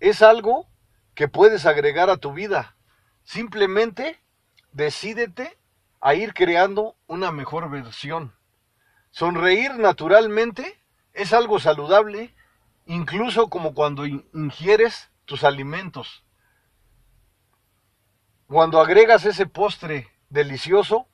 Es 0.00 0.22
algo 0.22 0.66
que 1.14 1.28
puedes 1.28 1.66
agregar 1.66 2.10
a 2.10 2.16
tu 2.16 2.32
vida. 2.32 2.74
Simplemente 3.24 4.20
decídete 4.72 5.58
a 6.00 6.14
ir 6.14 6.34
creando 6.34 6.96
una 7.06 7.32
mejor 7.32 7.70
versión. 7.70 8.34
Sonreír 9.10 9.74
naturalmente 9.74 10.80
es 11.12 11.32
algo 11.32 11.58
saludable, 11.58 12.34
incluso 12.86 13.48
como 13.48 13.74
cuando 13.74 14.06
ingieres 14.06 15.10
tus 15.24 15.44
alimentos. 15.44 16.24
cuando 18.50 18.80
agregas 18.80 19.24
ese 19.26 19.46
postre 19.46 20.08
delicioso 20.28 21.06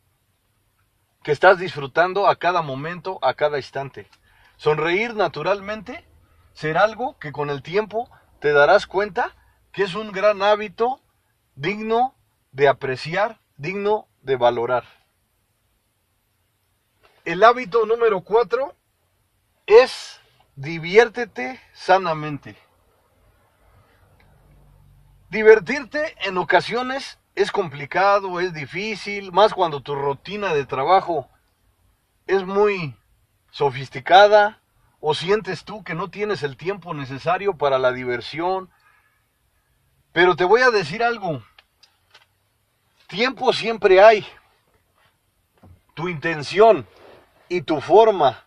que 1.23 1.33
estás 1.33 1.59
disfrutando 1.59 2.29
a 2.29 2.37
cada 2.37 2.62
momento, 2.62 3.19
a 3.21 3.35
cada 3.35 3.59
instante. 3.59 4.09
Sonreír 4.57 5.14
naturalmente 5.14 6.09
será 6.55 6.85
algo 6.85 7.19
que 7.19 7.33
con 7.33 7.51
el 7.51 7.62
tiempo 7.62 8.09
te 8.40 8.53
darás 8.53 8.87
cuenta 8.87 9.37
que 9.71 9.83
es 9.83 9.95
un 9.95 10.12
gran 10.12 10.40
hábito 10.42 11.03
digno 11.57 12.14
de 12.53 12.69
apreciar, 12.69 13.40
digno 13.57 14.07
de 14.23 14.37
valorar. 14.37 14.85
El 17.25 17.42
hábito 17.42 17.85
número 17.87 18.21
cuatro 18.21 18.77
es 19.66 20.21
diviértete 20.55 21.61
sanamente. 21.73 22.57
Divertirte 25.29 26.14
en 26.21 26.38
ocasiones 26.38 27.19
es 27.35 27.51
complicado, 27.51 28.38
es 28.40 28.55
difícil, 28.55 29.33
más 29.33 29.53
cuando 29.53 29.81
tu 29.81 29.95
rutina 29.95 30.55
de 30.55 30.64
trabajo 30.64 31.29
es 32.27 32.45
muy 32.45 32.97
sofisticada 33.51 34.61
o 35.01 35.14
sientes 35.14 35.64
tú 35.64 35.83
que 35.85 35.95
no 35.95 36.11
tienes 36.11 36.42
el 36.42 36.57
tiempo 36.57 36.95
necesario 36.95 37.57
para 37.57 37.79
la 37.79 37.92
diversión. 37.92 38.71
Pero 40.16 40.35
te 40.35 40.46
voy 40.46 40.62
a 40.62 40.70
decir 40.70 41.05
algo, 41.05 41.44
tiempo 43.07 43.52
siempre 43.52 44.00
hay. 44.00 44.26
Tu 45.92 46.09
intención 46.09 46.88
y 47.50 47.61
tu 47.61 47.83
forma 47.83 48.42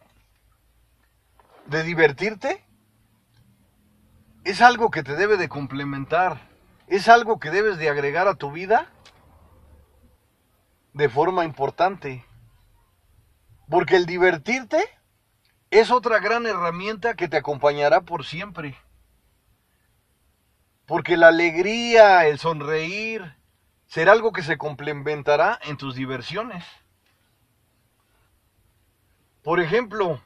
de 1.68 1.84
divertirte 1.84 2.66
es 4.44 4.64
algo 4.64 4.90
que 4.90 5.04
te 5.04 5.16
debe 5.16 5.38
de 5.38 5.48
complementar 5.48 6.50
es 6.88 7.08
algo 7.08 7.40
que 7.40 7.52
debes 7.52 7.78
de 7.78 7.88
agregar 7.88 8.28
a 8.28 8.34
tu 8.34 8.52
vida 8.52 8.92
de 10.94 11.08
forma 11.08 11.46
importante. 11.46 12.26
Porque 13.70 13.96
el 13.96 14.08
divertirte 14.08 14.84
es 15.70 15.92
otra 15.92 16.18
gran 16.18 16.48
herramienta 16.48 17.14
que 17.14 17.28
te 17.28 17.38
acompañará 17.38 18.02
por 18.02 18.26
siempre. 18.26 18.76
Porque 20.90 21.16
la 21.16 21.28
alegría, 21.28 22.26
el 22.28 22.40
sonreír, 22.40 23.36
será 23.86 24.12
algo 24.12 24.34
que 24.34 24.42
se 24.42 24.58
complementará 24.58 25.60
en 25.64 25.78
tus 25.78 25.94
diversiones. 25.94 26.66
Por 29.44 29.60
ejemplo, 29.60 30.20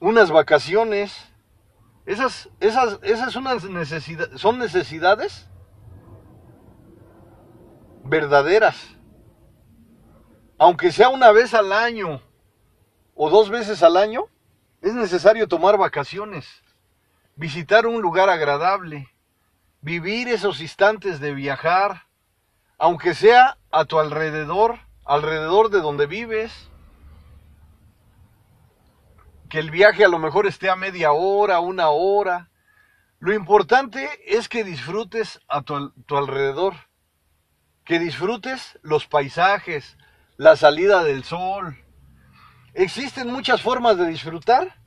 unas 0.00 0.30
vacaciones 0.30 1.32
esas, 2.04 2.50
esas, 2.60 2.98
esas 3.02 3.32
son 3.32 4.58
necesidades 4.58 5.46
verdaderas. 8.04 8.76
Aunque 10.58 10.92
sea 10.92 11.08
una 11.08 11.32
vez 11.32 11.54
al 11.54 11.72
año 11.72 12.20
o 13.14 13.30
dos 13.30 13.48
veces 13.48 13.82
al 13.82 13.96
año, 13.96 14.26
es 14.82 14.92
necesario 14.92 15.48
tomar 15.48 15.78
vacaciones, 15.78 16.62
visitar 17.38 17.86
un 17.86 18.02
lugar 18.02 18.28
agradable, 18.28 19.14
vivir 19.80 20.26
esos 20.26 20.60
instantes 20.60 21.20
de 21.20 21.32
viajar, 21.34 22.02
aunque 22.78 23.14
sea 23.14 23.58
a 23.70 23.84
tu 23.84 24.00
alrededor, 24.00 24.80
alrededor 25.04 25.70
de 25.70 25.80
donde 25.80 26.06
vives, 26.06 26.68
que 29.48 29.60
el 29.60 29.70
viaje 29.70 30.04
a 30.04 30.08
lo 30.08 30.18
mejor 30.18 30.48
esté 30.48 30.68
a 30.68 30.74
media 30.74 31.12
hora, 31.12 31.60
una 31.60 31.90
hora. 31.90 32.50
Lo 33.20 33.32
importante 33.32 34.10
es 34.26 34.48
que 34.48 34.64
disfrutes 34.64 35.40
a 35.46 35.62
tu, 35.62 35.90
tu 36.06 36.16
alrededor, 36.16 36.74
que 37.84 38.00
disfrutes 38.00 38.80
los 38.82 39.06
paisajes, 39.06 39.96
la 40.36 40.56
salida 40.56 41.04
del 41.04 41.22
sol. 41.22 41.78
Existen 42.74 43.30
muchas 43.30 43.62
formas 43.62 43.96
de 43.96 44.08
disfrutar, 44.08 44.77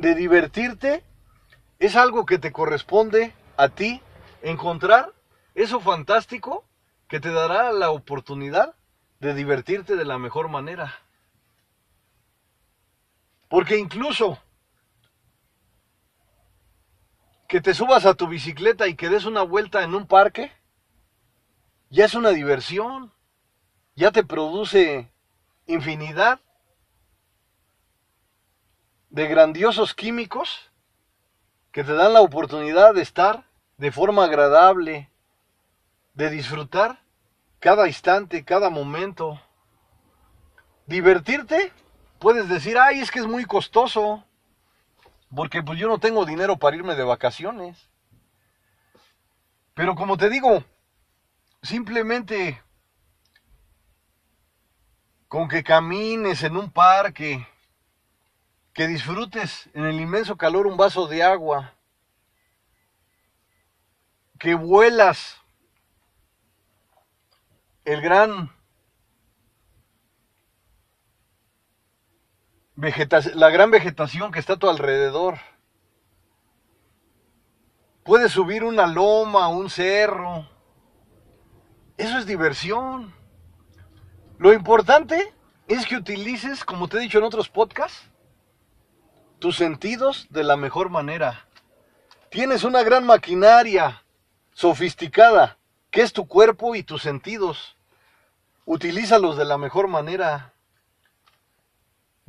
de 0.00 0.14
divertirte. 0.14 1.04
Es 1.78 1.96
algo 1.96 2.26
que 2.26 2.38
te 2.38 2.52
corresponde 2.52 3.34
a 3.56 3.68
ti 3.68 4.00
encontrar 4.42 5.12
eso 5.54 5.80
fantástico 5.80 6.64
que 7.08 7.20
te 7.20 7.30
dará 7.30 7.72
la 7.72 7.90
oportunidad 7.90 8.74
de 9.18 9.34
divertirte 9.34 9.96
de 9.96 10.04
la 10.04 10.18
mejor 10.18 10.48
manera. 10.48 10.94
Porque 13.48 13.76
incluso 13.76 14.38
que 17.48 17.60
te 17.60 17.74
subas 17.74 18.06
a 18.06 18.14
tu 18.14 18.28
bicicleta 18.28 18.86
y 18.86 18.94
que 18.94 19.08
des 19.08 19.24
una 19.24 19.42
vuelta 19.42 19.82
en 19.82 19.94
un 19.94 20.06
parque, 20.06 20.52
ya 21.90 22.04
es 22.04 22.14
una 22.14 22.30
diversión, 22.30 23.12
ya 23.96 24.12
te 24.12 24.22
produce 24.22 25.12
infinidad 25.66 26.40
de 29.10 29.26
grandiosos 29.26 29.94
químicos 29.94 30.70
que 31.72 31.84
te 31.84 31.92
dan 31.92 32.14
la 32.14 32.20
oportunidad 32.20 32.94
de 32.94 33.02
estar 33.02 33.44
de 33.76 33.92
forma 33.92 34.24
agradable, 34.24 35.10
de 36.14 36.30
disfrutar 36.30 37.00
cada 37.60 37.86
instante, 37.86 38.44
cada 38.44 38.70
momento, 38.70 39.40
divertirte 40.86 41.72
puedes 42.20 42.48
decir, 42.48 42.78
ay, 42.78 43.00
es 43.00 43.10
que 43.10 43.18
es 43.18 43.26
muy 43.26 43.44
costoso, 43.44 44.24
porque 45.34 45.62
pues 45.62 45.78
yo 45.78 45.88
no 45.88 45.98
tengo 45.98 46.24
dinero 46.24 46.56
para 46.56 46.76
irme 46.76 46.94
de 46.94 47.02
vacaciones. 47.02 47.88
Pero 49.74 49.94
como 49.94 50.16
te 50.16 50.28
digo, 50.28 50.62
simplemente 51.62 52.62
con 55.28 55.48
que 55.48 55.62
camines 55.62 56.42
en 56.42 56.56
un 56.56 56.70
parque, 56.70 57.46
que 58.80 58.88
disfrutes 58.88 59.68
en 59.74 59.84
el 59.84 60.00
inmenso 60.00 60.38
calor 60.38 60.66
un 60.66 60.78
vaso 60.78 61.06
de 61.06 61.22
agua, 61.22 61.74
que 64.38 64.54
vuelas 64.54 65.36
el 67.84 68.00
gran 68.00 68.50
la 73.34 73.50
gran 73.50 73.70
vegetación 73.70 74.32
que 74.32 74.38
está 74.38 74.54
a 74.54 74.58
tu 74.58 74.70
alrededor. 74.70 75.36
Puedes 78.02 78.32
subir 78.32 78.64
una 78.64 78.86
loma, 78.86 79.48
un 79.48 79.68
cerro. 79.68 80.48
Eso 81.98 82.16
es 82.16 82.24
diversión. 82.24 83.12
Lo 84.38 84.54
importante 84.54 85.34
es 85.68 85.84
que 85.84 85.96
utilices, 85.96 86.64
como 86.64 86.88
te 86.88 86.96
he 86.96 87.00
dicho 87.00 87.18
en 87.18 87.24
otros 87.24 87.50
podcasts, 87.50 88.10
tus 89.40 89.56
sentidos 89.56 90.26
de 90.30 90.44
la 90.44 90.56
mejor 90.56 90.90
manera. 90.90 91.46
Tienes 92.30 92.62
una 92.62 92.82
gran 92.84 93.04
maquinaria 93.04 94.04
sofisticada, 94.52 95.58
que 95.90 96.02
es 96.02 96.12
tu 96.12 96.28
cuerpo 96.28 96.76
y 96.76 96.84
tus 96.84 97.02
sentidos. 97.02 97.76
Utilízalos 98.64 99.36
de 99.36 99.44
la 99.44 99.58
mejor 99.58 99.88
manera 99.88 100.52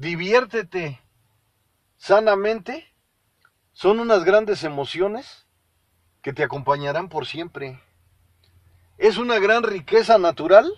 diviértete 0.01 0.99
sanamente, 1.97 2.87
son 3.71 3.99
unas 3.99 4.23
grandes 4.23 4.63
emociones 4.63 5.45
que 6.23 6.33
te 6.33 6.43
acompañarán 6.43 7.07
por 7.07 7.27
siempre. 7.27 7.79
Es 8.97 9.17
una 9.17 9.37
gran 9.37 9.61
riqueza 9.61 10.17
natural 10.17 10.71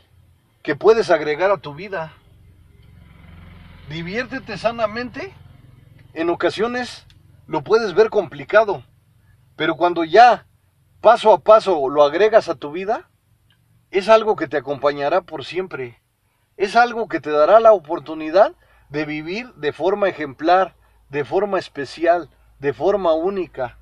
que 0.61 0.75
puedes 0.75 1.09
agregar 1.09 1.51
a 1.51 1.57
tu 1.57 1.73
vida. 1.73 2.11
Diviértete 3.89 4.57
sanamente, 4.57 5.33
en 6.13 6.29
ocasiones 6.29 7.05
lo 7.47 7.63
puedes 7.63 7.93
ver 7.93 8.09
complicado, 8.09 8.83
pero 9.55 9.75
cuando 9.75 10.03
ya 10.03 10.47
paso 11.01 11.33
a 11.33 11.39
paso 11.39 11.89
lo 11.89 12.03
agregas 12.03 12.49
a 12.49 12.55
tu 12.55 12.71
vida, 12.71 13.09
es 13.91 14.09
algo 14.09 14.35
que 14.35 14.47
te 14.47 14.57
acompañará 14.57 15.21
por 15.21 15.45
siempre. 15.45 16.01
Es 16.57 16.75
algo 16.75 17.07
que 17.07 17.19
te 17.19 17.29
dará 17.29 17.59
la 17.59 17.73
oportunidad 17.73 18.55
de 18.89 19.05
vivir 19.05 19.53
de 19.55 19.73
forma 19.73 20.07
ejemplar, 20.07 20.75
de 21.09 21.25
forma 21.25 21.59
especial, 21.59 22.29
de 22.59 22.73
forma 22.73 23.13
única. 23.13 23.77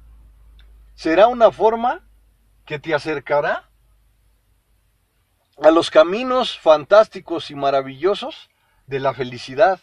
Será 0.96 1.28
una 1.28 1.52
forma 1.52 2.02
que 2.66 2.80
te 2.80 2.94
acercará 2.94 3.70
a 5.62 5.72
los 5.72 5.92
caminos 5.92 6.58
fantásticos 6.58 7.52
y 7.52 7.56
maravillosos 7.56 8.50
de 8.88 9.00
la 9.00 9.14
felicidad, 9.14 9.80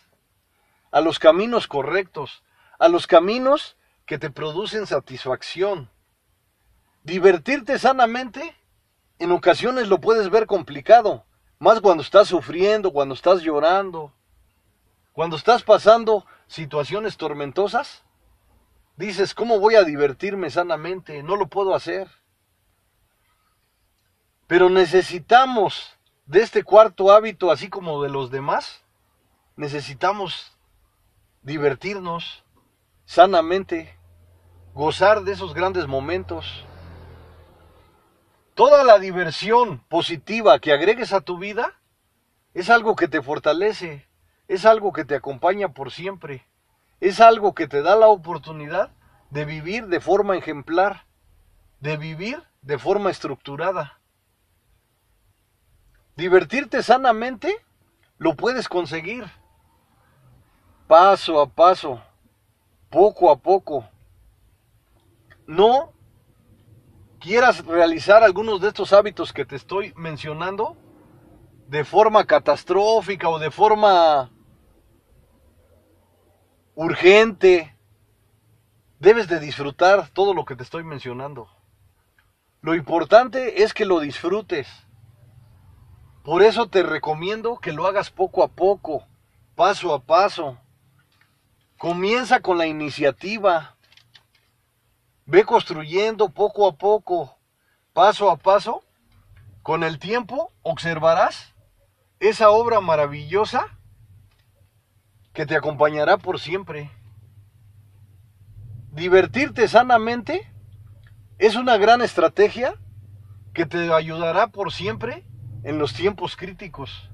a 0.91 1.01
los 1.01 1.19
caminos 1.19 1.67
correctos, 1.67 2.43
a 2.79 2.89
los 2.89 3.07
caminos 3.07 3.77
que 4.07 4.19
te 4.19 4.31
producen 4.31 4.87
satisfacción. 4.87 5.91
Divertirte 7.03 7.79
sanamente 7.79 8.57
en 9.19 9.33
ocasiones 9.33 9.89
lo 9.89 10.01
puedes 10.01 10.31
ver 10.31 10.47
complicado, 10.47 11.25
más 11.59 11.81
cuando 11.81 12.03
estás 12.03 12.29
sufriendo, 12.29 12.93
cuando 12.93 13.15
estás 13.15 13.43
llorando, 13.43 14.13
cuando 15.13 15.37
estás 15.37 15.65
pasando 15.65 16.25
situaciones 16.47 17.17
tormentosas, 17.17 18.05
dices, 18.97 19.35
¿cómo 19.35 19.59
voy 19.59 19.75
a 19.75 19.83
divertirme 19.83 20.51
sanamente? 20.51 21.23
No 21.23 21.37
lo 21.37 21.49
puedo 21.49 21.75
hacer. 21.75 22.09
Pero 24.47 24.71
necesitamos 24.71 25.97
de 26.27 26.43
este 26.43 26.63
cuarto 26.63 27.11
hábito, 27.11 27.51
así 27.51 27.69
como 27.69 28.03
de 28.03 28.11
los 28.11 28.31
demás, 28.31 28.83
necesitamos 29.57 30.57
divertirnos 31.43 32.45
sanamente, 33.05 33.97
gozar 34.75 35.23
de 35.23 35.33
esos 35.33 35.55
grandes 35.55 35.87
momentos. 35.87 36.65
Toda 38.55 38.85
la 38.85 38.99
diversión 38.99 39.79
positiva 39.89 40.59
que 40.59 40.73
agregues 40.73 41.13
a 41.13 41.21
tu 41.21 41.39
vida 41.39 41.75
es 42.55 42.71
algo 42.71 42.97
que 42.97 43.09
te 43.09 43.23
fortalece, 43.23 44.07
es 44.49 44.67
algo 44.67 44.93
que 44.93 45.05
te 45.05 45.15
acompaña 45.15 45.69
por 45.69 45.93
siempre, 45.93 46.45
es 47.01 47.21
algo 47.21 47.55
que 47.55 47.69
te 47.69 47.83
da 47.83 47.97
la 47.97 48.09
oportunidad 48.09 48.91
de 49.31 49.45
vivir 49.45 49.87
de 49.87 50.01
forma 50.01 50.37
ejemplar, 50.37 51.07
de 51.81 51.97
vivir 51.97 52.43
de 52.63 52.79
forma 52.79 53.11
estructurada. 53.11 54.01
Divertirte 56.17 56.83
sanamente 56.83 57.55
lo 58.17 58.35
puedes 58.35 58.69
conseguir 58.69 59.25
paso 60.89 61.39
a 61.39 61.47
paso, 61.47 62.01
poco 62.89 63.31
a 63.31 63.37
poco. 63.37 63.87
No 65.47 65.93
quieras 67.21 67.65
realizar 67.65 68.25
algunos 68.25 68.61
de 68.61 68.69
estos 68.69 68.93
hábitos 68.95 69.33
que 69.33 69.45
te 69.45 69.55
estoy 69.55 69.93
mencionando 69.97 70.77
de 71.69 71.85
forma 71.85 72.25
catastrófica 72.25 73.29
o 73.29 73.39
de 73.39 73.51
forma 73.51 74.31
urgente. 76.75 77.77
Debes 78.99 79.29
de 79.29 79.41
disfrutar 79.41 80.09
todo 80.09 80.33
lo 80.33 80.47
que 80.47 80.57
te 80.57 80.63
estoy 80.63 80.85
mencionando. 80.85 81.49
Lo 82.63 82.75
importante 82.75 83.63
es 83.63 83.75
que 83.75 83.85
lo 83.85 84.01
disfrutes. 84.01 84.67
Por 86.25 86.43
eso 86.43 86.69
te 86.69 86.83
recomiendo 86.83 87.59
que 87.59 87.73
lo 87.73 87.87
hagas 87.87 88.11
poco 88.11 88.43
a 88.43 88.49
poco, 88.49 89.07
paso 89.55 89.93
a 89.93 90.01
paso. 90.01 90.59
Comienza 91.79 92.41
con 92.41 92.59
la 92.59 92.67
iniciativa. 92.67 93.77
Ve 95.27 95.45
construyendo 95.45 96.29
poco 96.29 96.67
a 96.67 96.77
poco, 96.77 97.39
paso 97.93 98.33
a 98.33 98.37
paso. 98.37 98.83
Con 99.63 99.85
el 99.85 100.01
tiempo 100.01 100.53
observarás 100.63 101.55
esa 102.19 102.51
obra 102.51 102.81
maravillosa 102.81 103.79
que 105.33 105.47
te 105.47 105.55
acompañará 105.55 106.19
por 106.19 106.41
siempre. 106.41 106.91
Divertirte 108.91 109.69
sanamente 109.69 110.53
es 111.39 111.55
una 111.55 111.77
gran 111.77 112.03
estrategia 112.03 112.75
que 113.55 113.67
te 113.67 113.93
ayudará 113.93 114.49
por 114.49 114.73
siempre 114.73 115.25
en 115.63 115.79
los 115.79 115.95
tiempos 115.95 116.35
críticos, 116.35 117.09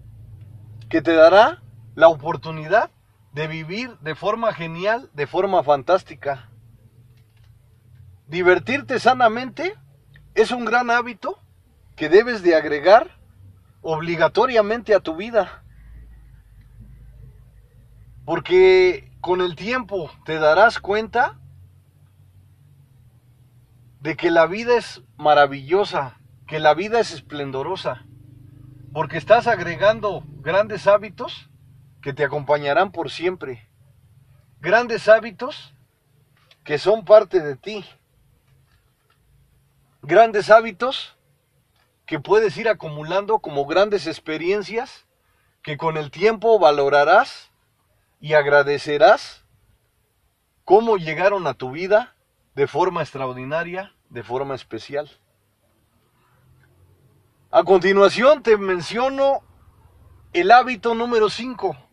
que 0.88 1.02
te 1.02 1.12
dará 1.12 1.62
la 1.94 2.08
oportunidad 2.08 2.90
de 3.34 3.48
vivir 3.48 3.98
de 3.98 4.14
forma 4.14 4.52
genial, 4.52 5.10
de 5.12 5.26
forma 5.26 5.62
fantástica. 5.64 6.48
Divertirte 8.28 9.00
sanamente 9.00 9.74
es 10.34 10.52
un 10.52 10.64
gran 10.64 10.90
hábito 10.90 11.40
que 11.96 12.08
debes 12.08 12.42
de 12.42 12.54
agregar 12.54 13.18
obligatoriamente 13.82 14.94
a 14.94 15.00
tu 15.00 15.16
vida. 15.16 15.64
Porque 18.24 19.10
con 19.20 19.40
el 19.40 19.56
tiempo 19.56 20.10
te 20.24 20.38
darás 20.38 20.78
cuenta 20.78 21.40
de 24.00 24.16
que 24.16 24.30
la 24.30 24.46
vida 24.46 24.76
es 24.76 25.02
maravillosa, 25.16 26.20
que 26.46 26.60
la 26.60 26.74
vida 26.74 27.00
es 27.00 27.12
esplendorosa, 27.12 28.06
porque 28.92 29.18
estás 29.18 29.48
agregando 29.48 30.22
grandes 30.40 30.86
hábitos 30.86 31.50
que 32.04 32.12
te 32.12 32.22
acompañarán 32.22 32.92
por 32.92 33.10
siempre, 33.10 33.66
grandes 34.60 35.08
hábitos 35.08 35.72
que 36.62 36.76
son 36.76 37.06
parte 37.06 37.40
de 37.40 37.56
ti, 37.56 37.82
grandes 40.02 40.50
hábitos 40.50 41.16
que 42.04 42.20
puedes 42.20 42.58
ir 42.58 42.68
acumulando 42.68 43.38
como 43.38 43.64
grandes 43.64 44.06
experiencias 44.06 45.06
que 45.62 45.78
con 45.78 45.96
el 45.96 46.10
tiempo 46.10 46.58
valorarás 46.58 47.50
y 48.20 48.34
agradecerás 48.34 49.42
cómo 50.66 50.98
llegaron 50.98 51.46
a 51.46 51.54
tu 51.54 51.70
vida 51.70 52.14
de 52.54 52.66
forma 52.66 53.00
extraordinaria, 53.00 53.94
de 54.10 54.22
forma 54.22 54.54
especial. 54.54 55.10
A 57.50 57.64
continuación 57.64 58.42
te 58.42 58.58
menciono 58.58 59.40
el 60.34 60.50
hábito 60.50 60.94
número 60.94 61.30
5. 61.30 61.83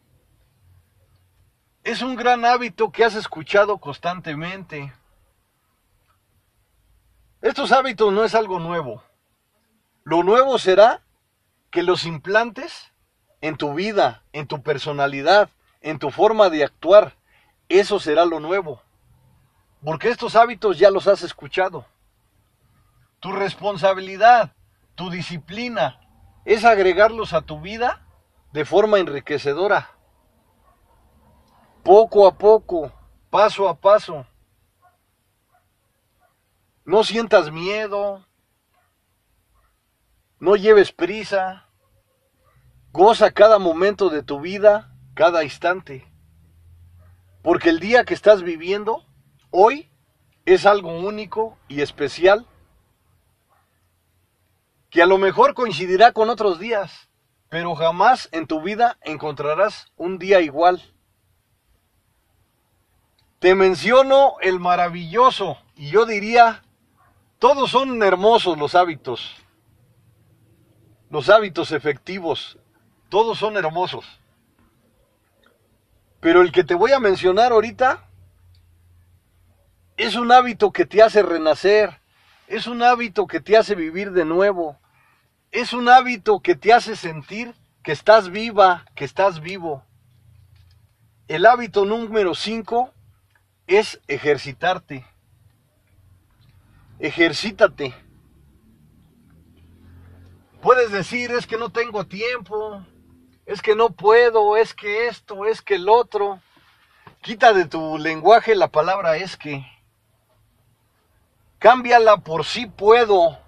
Es 1.84 2.04
un 2.04 2.15
gran 2.15 2.46
hábito 2.46 2.91
que 2.91 3.04
has 3.04 3.15
escuchado 3.15 3.80
constantemente. 3.80 4.94
Estos 7.41 7.72
hábitos 7.72 8.13
no 8.13 8.24
es 8.24 8.36
algo 8.36 8.60
nuevo. 8.60 9.02
Lo 10.04 10.22
nuevo 10.22 10.60
será 10.60 11.02
que 11.72 11.82
los 11.82 12.06
implantes 12.06 12.91
en 13.41 13.58
tu 13.58 13.74
vida, 13.74 14.22
en 14.32 14.46
tu 14.46 14.62
personalidad, 14.62 15.50
en 15.82 15.98
tu 15.98 16.12
forma 16.12 16.52
de 16.52 16.63
actuar. 16.63 17.15
Eso 17.67 18.00
será 18.00 18.26
lo 18.26 18.39
nuevo. 18.39 18.84
Porque 19.84 20.10
estos 20.10 20.36
hábitos 20.36 20.78
ya 20.78 20.91
los 20.91 21.08
has 21.08 21.24
escuchado. 21.24 21.88
Tu 23.20 23.32
responsabilidad, 23.32 24.54
tu 24.94 25.10
disciplina, 25.10 26.00
es 26.46 26.63
agregarlos 26.63 27.34
a 27.34 27.41
tu 27.41 27.60
vida 27.60 28.06
de 28.54 28.65
forma 28.65 29.00
enriquecedora. 29.00 29.89
Poco 31.84 32.28
a 32.28 32.38
poco, 32.38 32.91
paso 33.30 33.67
a 33.67 33.76
paso. 33.76 34.26
No 36.86 37.04
sientas 37.04 37.52
miedo. 37.52 38.26
No 40.39 40.56
lleves 40.56 40.91
prisa. 40.91 41.67
Goza 42.91 43.32
cada 43.32 43.60
momento 43.60 44.10
de 44.10 44.24
tu 44.24 44.41
vida, 44.41 44.96
cada 45.13 45.44
instante. 45.44 46.12
Porque 47.41 47.70
el 47.70 47.80
día 47.80 48.04
que 48.04 48.13
estás 48.13 48.44
viviendo 48.44 49.06
Hoy 49.54 49.91
es 50.46 50.65
algo 50.65 50.98
único 50.98 51.58
y 51.67 51.82
especial 51.82 52.48
que 54.89 55.02
a 55.02 55.06
lo 55.06 55.17
mejor 55.17 55.56
coincidirá 55.56 56.13
con 56.13 56.30
otros 56.30 56.58
días, 56.58 57.10
pero 57.50 57.76
jamás 57.76 58.30
en 58.32 58.48
tu 58.48 58.62
vida 58.62 58.98
encontrarás 59.02 59.91
un 59.98 60.20
día 60.20 60.39
igual. 60.39 60.82
Te 63.41 63.56
menciono 63.56 64.36
el 64.41 64.60
maravilloso 64.60 65.58
y 65.75 65.89
yo 65.89 66.06
diría, 66.06 66.62
todos 67.39 67.71
son 67.71 68.04
hermosos 68.04 68.56
los 68.56 68.75
hábitos, 68.75 69.36
los 71.10 71.27
hábitos 71.27 71.71
efectivos, 71.71 72.60
todos 73.10 73.39
son 73.39 73.58
hermosos. 73.58 74.06
Pero 76.19 76.43
el 76.43 76.51
que 76.51 76.63
te 76.63 76.75
voy 76.75 76.91
a 76.91 76.99
mencionar 76.99 77.51
ahorita 77.51 78.08
es 79.97 80.13
un 80.13 80.32
hábito 80.32 80.71
que 80.71 80.86
te 80.86 81.01
hace 81.01 81.23
renacer, 81.23 81.99
es 82.45 82.67
un 82.67 82.84
hábito 82.84 83.25
que 83.25 83.41
te 83.41 83.58
hace 83.58 83.73
vivir 83.73 84.12
de 84.12 84.23
nuevo, 84.23 84.77
es 85.49 85.73
un 85.73 85.89
hábito 85.89 86.41
que 86.41 86.54
te 86.54 86.73
hace 86.73 86.95
sentir 86.95 87.56
que 87.82 87.91
estás 87.91 88.30
viva, 88.30 88.86
que 88.93 89.04
estás 89.04 89.39
vivo. 89.39 89.84
El 91.27 91.47
hábito 91.47 91.86
número 91.86 92.36
5 92.36 92.93
es 93.78 94.02
ejercitarte. 94.08 95.06
Ejercítate. 97.00 97.94
Puedes 100.62 100.92
decir, 100.92 101.32
es 101.32 101.48
que 101.48 101.58
no 101.58 101.72
tengo 101.72 102.06
tiempo, 102.06 102.86
es 103.46 103.62
que 103.62 103.76
no 103.76 103.90
puedo, 103.90 104.58
es 104.58 104.74
que 104.74 105.08
esto, 105.08 105.46
es 105.46 105.62
que 105.62 105.76
el 105.76 105.90
otro. 105.90 106.40
Quita 107.22 107.54
de 107.54 107.66
tu 107.66 107.98
lenguaje 107.98 108.56
la 108.56 108.68
palabra 108.68 109.18
es 109.18 109.38
que. 109.38 109.66
Cámbiala 111.58 112.18
por 112.18 112.46
sí 112.46 112.66
puedo. 112.66 113.40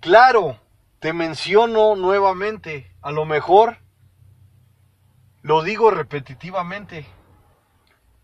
Claro, 0.00 0.58
te 1.00 1.12
menciono 1.12 1.96
nuevamente. 1.96 2.90
A 3.02 3.10
lo 3.10 3.24
mejor 3.24 3.78
lo 5.42 5.62
digo 5.62 5.90
repetitivamente. 5.90 7.06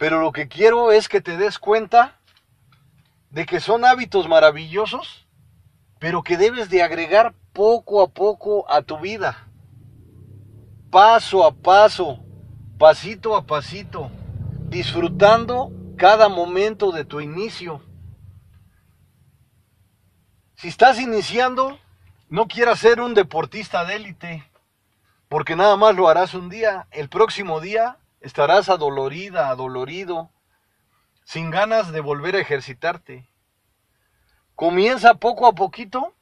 Pero 0.00 0.22
lo 0.22 0.32
que 0.32 0.48
quiero 0.48 0.92
es 0.92 1.10
que 1.10 1.20
te 1.20 1.36
des 1.36 1.58
cuenta 1.58 2.16
de 3.28 3.44
que 3.44 3.60
son 3.60 3.84
hábitos 3.84 4.28
maravillosos, 4.28 5.26
pero 5.98 6.22
que 6.22 6.38
debes 6.38 6.70
de 6.70 6.82
agregar 6.82 7.34
poco 7.52 8.00
a 8.00 8.08
poco 8.08 8.64
a 8.70 8.80
tu 8.80 8.98
vida. 8.98 9.46
Paso 10.90 11.44
a 11.44 11.52
paso, 11.52 12.24
pasito 12.78 13.36
a 13.36 13.44
pasito, 13.44 14.10
disfrutando 14.70 15.70
cada 15.98 16.30
momento 16.30 16.92
de 16.92 17.04
tu 17.04 17.20
inicio. 17.20 17.82
Si 20.54 20.68
estás 20.68 20.98
iniciando, 20.98 21.78
no 22.30 22.48
quieras 22.48 22.78
ser 22.78 23.02
un 23.02 23.12
deportista 23.12 23.84
de 23.84 23.96
élite, 23.96 24.50
porque 25.28 25.56
nada 25.56 25.76
más 25.76 25.94
lo 25.94 26.08
harás 26.08 26.32
un 26.32 26.48
día. 26.48 26.88
El 26.90 27.10
próximo 27.10 27.60
día 27.60 27.99
estarás 28.20 28.68
adolorida, 28.68 29.48
adolorido, 29.48 30.30
sin 31.24 31.50
ganas 31.50 31.92
de 31.92 32.00
volver 32.00 32.36
a 32.36 32.40
ejercitarte. 32.40 33.28
Comienza 34.54 35.14
poco 35.14 35.46
a 35.46 35.54
poquito. 35.54 36.14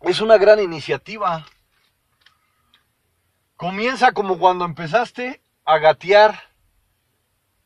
Es 0.00 0.20
una 0.20 0.38
gran 0.38 0.60
iniciativa. 0.60 1.46
Comienza 3.56 4.12
como 4.12 4.38
cuando 4.38 4.64
empezaste 4.64 5.42
a 5.64 5.78
gatear. 5.78 6.40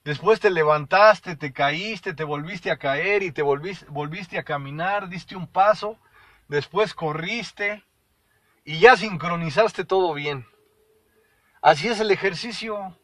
Después 0.05 0.41
te 0.41 0.51
levantaste, 0.51 1.37
te 1.37 1.53
caíste, 1.53 2.13
te 2.13 2.25
volviste 2.25 2.71
a 2.71 2.77
caer 2.77 3.23
y 3.23 3.31
te 3.31 3.43
volviste, 3.43 3.87
volviste 3.89 4.39
a 4.39 4.43
caminar, 4.43 5.09
diste 5.09 5.37
un 5.37 5.47
paso, 5.47 5.97
después 6.49 6.93
corriste 6.93 7.85
y 8.65 8.81
ya 8.81 8.97
sincronizaste 8.97 9.85
todo 9.85 10.13
bien. 10.13 10.47
Así 11.61 11.87
es 11.89 12.01
el 12.01 12.11
ejercicio. 12.11 12.97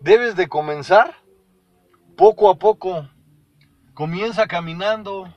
Debes 0.00 0.36
de 0.36 0.48
comenzar 0.48 1.16
poco 2.16 2.48
a 2.50 2.54
poco. 2.56 3.08
Comienza 3.94 4.46
caminando. 4.46 5.34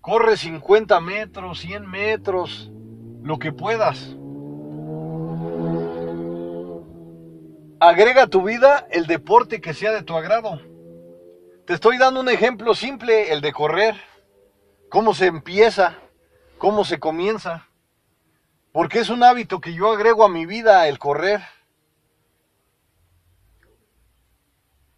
Corre 0.00 0.36
50 0.36 1.00
metros, 1.00 1.60
100 1.60 1.88
metros, 1.88 2.70
lo 3.22 3.38
que 3.38 3.52
puedas. 3.52 4.16
Agrega 7.80 8.24
a 8.24 8.26
tu 8.26 8.42
vida 8.42 8.88
el 8.90 9.06
deporte 9.06 9.60
que 9.60 9.72
sea 9.72 9.92
de 9.92 10.02
tu 10.02 10.16
agrado. 10.16 10.60
Te 11.64 11.74
estoy 11.74 11.96
dando 11.96 12.20
un 12.20 12.28
ejemplo 12.28 12.74
simple, 12.74 13.32
el 13.32 13.40
de 13.40 13.52
correr. 13.52 13.94
Cómo 14.88 15.14
se 15.14 15.26
empieza, 15.26 15.96
cómo 16.56 16.84
se 16.84 16.98
comienza. 16.98 17.68
Porque 18.72 18.98
es 18.98 19.10
un 19.10 19.22
hábito 19.22 19.60
que 19.60 19.74
yo 19.74 19.92
agrego 19.92 20.24
a 20.24 20.28
mi 20.28 20.44
vida, 20.44 20.88
el 20.88 20.98
correr. 20.98 21.40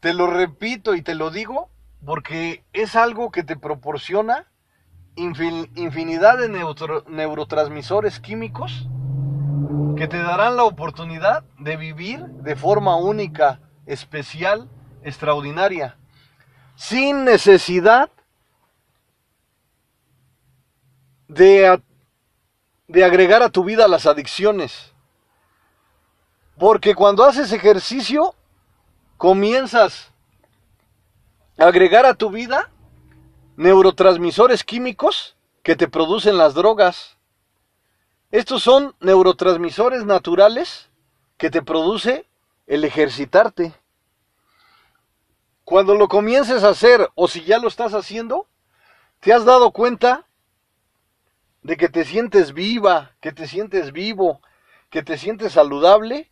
Te 0.01 0.15
lo 0.15 0.27
repito 0.27 0.95
y 0.95 1.03
te 1.03 1.15
lo 1.15 1.31
digo 1.31 1.71
porque 2.05 2.65
es 2.73 2.97
algo 2.97 3.31
que 3.31 3.43
te 3.43 3.57
proporciona 3.57 4.47
infinidad 5.17 6.39
de 6.39 6.49
neurotransmisores 7.09 8.21
químicos 8.21 8.89
que 9.97 10.09
te 10.09 10.17
darán 10.17 10.57
la 10.57 10.65
oportunidad 10.65 11.45
de 11.59 11.77
vivir 11.77 12.21
de 12.21 12.57
forma 12.57 12.97
única, 12.97 13.61
especial, 13.85 14.71
extraordinaria, 15.03 15.99
sin 16.75 17.25
necesidad 17.25 18.09
de, 21.29 21.83
de 22.89 23.05
agregar 23.05 23.43
a 23.43 23.51
tu 23.51 23.63
vida 23.65 23.87
las 23.89 24.07
adicciones. 24.07 24.95
Porque 26.59 26.95
cuando 26.95 27.25
haces 27.25 27.53
ejercicio, 27.53 28.35
comienzas 29.21 30.11
a 31.59 31.67
agregar 31.67 32.07
a 32.07 32.15
tu 32.15 32.31
vida 32.31 32.71
neurotransmisores 33.57 34.65
químicos 34.65 35.37
que 35.63 35.77
te 35.77 35.89
producen 35.89 36.39
las 36.39 36.55
drogas. 36.55 37.19
Estos 38.31 38.63
son 38.63 38.97
neurotransmisores 38.99 40.07
naturales 40.07 40.89
que 41.37 41.51
te 41.51 41.61
produce 41.61 42.31
el 42.67 42.83
ejercitarte. 42.83 43.75
Cuando 45.65 45.97
lo 45.97 46.09
comiences 46.09 46.65
a 46.65 46.71
hacer 46.71 47.11
o 47.15 47.29
si 47.29 47.45
ya 47.45 47.59
lo 47.59 47.69
estás 47.69 47.93
haciendo, 47.93 48.47
te 49.21 49.35
has 49.35 49.45
dado 49.45 49.71
cuenta 49.73 50.25
de 51.61 51.77
que 51.77 51.91
te 51.91 52.07
sientes 52.07 52.55
viva, 52.55 53.13
que 53.21 53.33
te 53.33 53.47
sientes 53.47 53.93
vivo, 53.93 54.41
que 54.89 55.03
te 55.03 55.19
sientes 55.19 55.53
saludable 55.53 56.31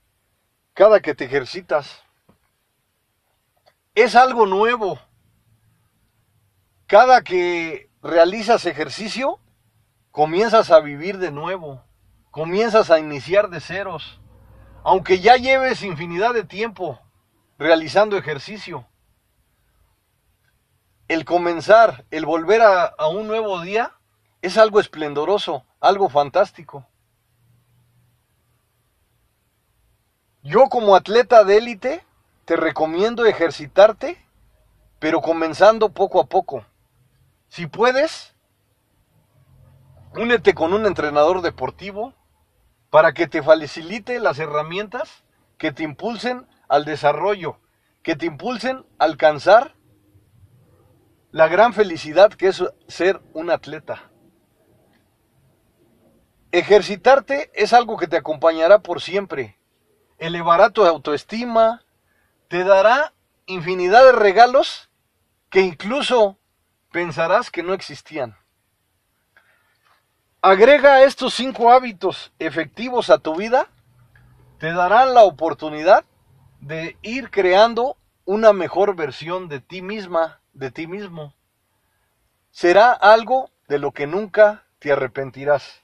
cada 0.72 1.00
que 1.00 1.14
te 1.14 1.26
ejercitas. 1.26 2.07
Es 3.98 4.14
algo 4.14 4.46
nuevo. 4.46 5.00
Cada 6.86 7.22
que 7.22 7.90
realizas 8.00 8.64
ejercicio, 8.64 9.40
comienzas 10.12 10.70
a 10.70 10.78
vivir 10.78 11.18
de 11.18 11.32
nuevo 11.32 11.82
comienzas 12.30 12.92
a 12.92 13.00
iniciar 13.00 13.50
de 13.50 13.58
ceros, 13.60 14.20
aunque 14.84 15.18
ya 15.18 15.34
lleves 15.34 15.82
infinidad 15.82 16.34
de 16.34 16.44
tiempo 16.44 17.00
realizando 17.58 18.16
ejercicio. 18.16 18.86
El 21.08 21.24
comenzar, 21.24 22.04
el 22.12 22.26
volver 22.26 22.62
a, 22.62 22.94
un 23.08 23.26
nuevo 23.26 23.60
día, 23.60 23.92
es 24.40 24.56
algo 24.56 24.78
esplendoroso, 24.78 25.64
algo 25.80 26.08
fantástico. 26.08 26.86
Yo 30.44 30.68
como 30.68 30.94
atleta 30.94 31.42
de 31.42 31.56
élite 31.56 32.06
te 32.48 32.56
recomiendo 32.56 33.26
ejercitarte, 33.26 34.16
pero 34.98 35.20
comenzando 35.20 35.90
poco 35.90 36.18
a 36.18 36.28
poco. 36.28 36.64
Si 37.48 37.66
puedes, 37.66 38.34
únete 40.16 40.54
con 40.54 40.72
un 40.72 40.86
entrenador 40.86 41.42
deportivo, 41.42 42.14
para 42.88 43.12
que 43.12 43.26
te 43.26 43.42
facilite 43.42 44.18
las 44.18 44.38
herramientas 44.38 45.24
que 45.58 45.72
te 45.72 45.82
impulsen 45.82 46.46
al 46.68 46.86
desarrollo, 46.86 47.58
que 48.02 48.16
te 48.16 48.24
impulsen 48.24 48.86
a 48.98 49.04
alcanzar 49.04 49.74
la 51.30 51.48
gran 51.48 51.74
felicidad 51.74 52.32
que 52.32 52.48
es 52.48 52.64
ser 52.86 53.20
un 53.34 53.50
atleta. 53.50 54.10
Ejercitarte 56.50 57.50
es 57.52 57.74
algo 57.74 57.98
que 57.98 58.06
te 58.06 58.16
acompañará 58.16 58.78
por 58.78 59.02
siempre, 59.02 59.58
elevará 60.16 60.70
tu 60.70 60.86
autoestima, 60.86 61.82
te 62.48 62.64
dará 62.64 63.12
infinidad 63.46 64.04
de 64.04 64.12
regalos 64.12 64.88
que 65.50 65.60
incluso 65.60 66.38
pensarás 66.90 67.50
que 67.50 67.62
no 67.62 67.74
existían. 67.74 68.36
Agrega 70.40 71.02
estos 71.02 71.34
cinco 71.34 71.72
hábitos 71.72 72.32
efectivos 72.38 73.10
a 73.10 73.18
tu 73.18 73.36
vida, 73.36 73.68
te 74.58 74.72
darán 74.72 75.14
la 75.14 75.22
oportunidad 75.22 76.04
de 76.60 76.96
ir 77.02 77.30
creando 77.30 77.96
una 78.24 78.52
mejor 78.52 78.96
versión 78.96 79.48
de 79.48 79.60
ti 79.60 79.82
misma, 79.82 80.40
de 80.52 80.70
ti 80.70 80.86
mismo. 80.86 81.34
Será 82.50 82.92
algo 82.92 83.50
de 83.68 83.78
lo 83.78 83.92
que 83.92 84.06
nunca 84.06 84.64
te 84.78 84.92
arrepentirás. 84.92 85.82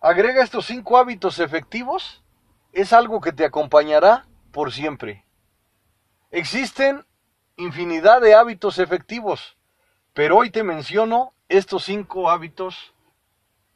Agrega 0.00 0.42
estos 0.42 0.66
cinco 0.66 0.98
hábitos 0.98 1.38
efectivos, 1.38 2.22
es 2.72 2.92
algo 2.92 3.20
que 3.20 3.32
te 3.32 3.44
acompañará 3.44 4.26
por 4.52 4.72
siempre. 4.72 5.27
Existen 6.30 7.06
infinidad 7.56 8.20
de 8.20 8.34
hábitos 8.34 8.78
efectivos, 8.78 9.56
pero 10.12 10.36
hoy 10.36 10.50
te 10.50 10.62
menciono 10.62 11.32
estos 11.48 11.84
cinco 11.84 12.28
hábitos 12.28 12.92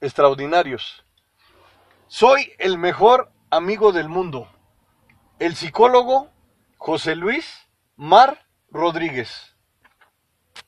extraordinarios. 0.02 1.02
Soy 2.08 2.52
el 2.58 2.76
mejor 2.76 3.32
amigo 3.48 3.92
del 3.92 4.10
mundo, 4.10 4.50
el 5.38 5.56
psicólogo 5.56 6.28
José 6.76 7.16
Luis 7.16 7.68
Mar 7.96 8.46
Rodríguez. 8.70 9.51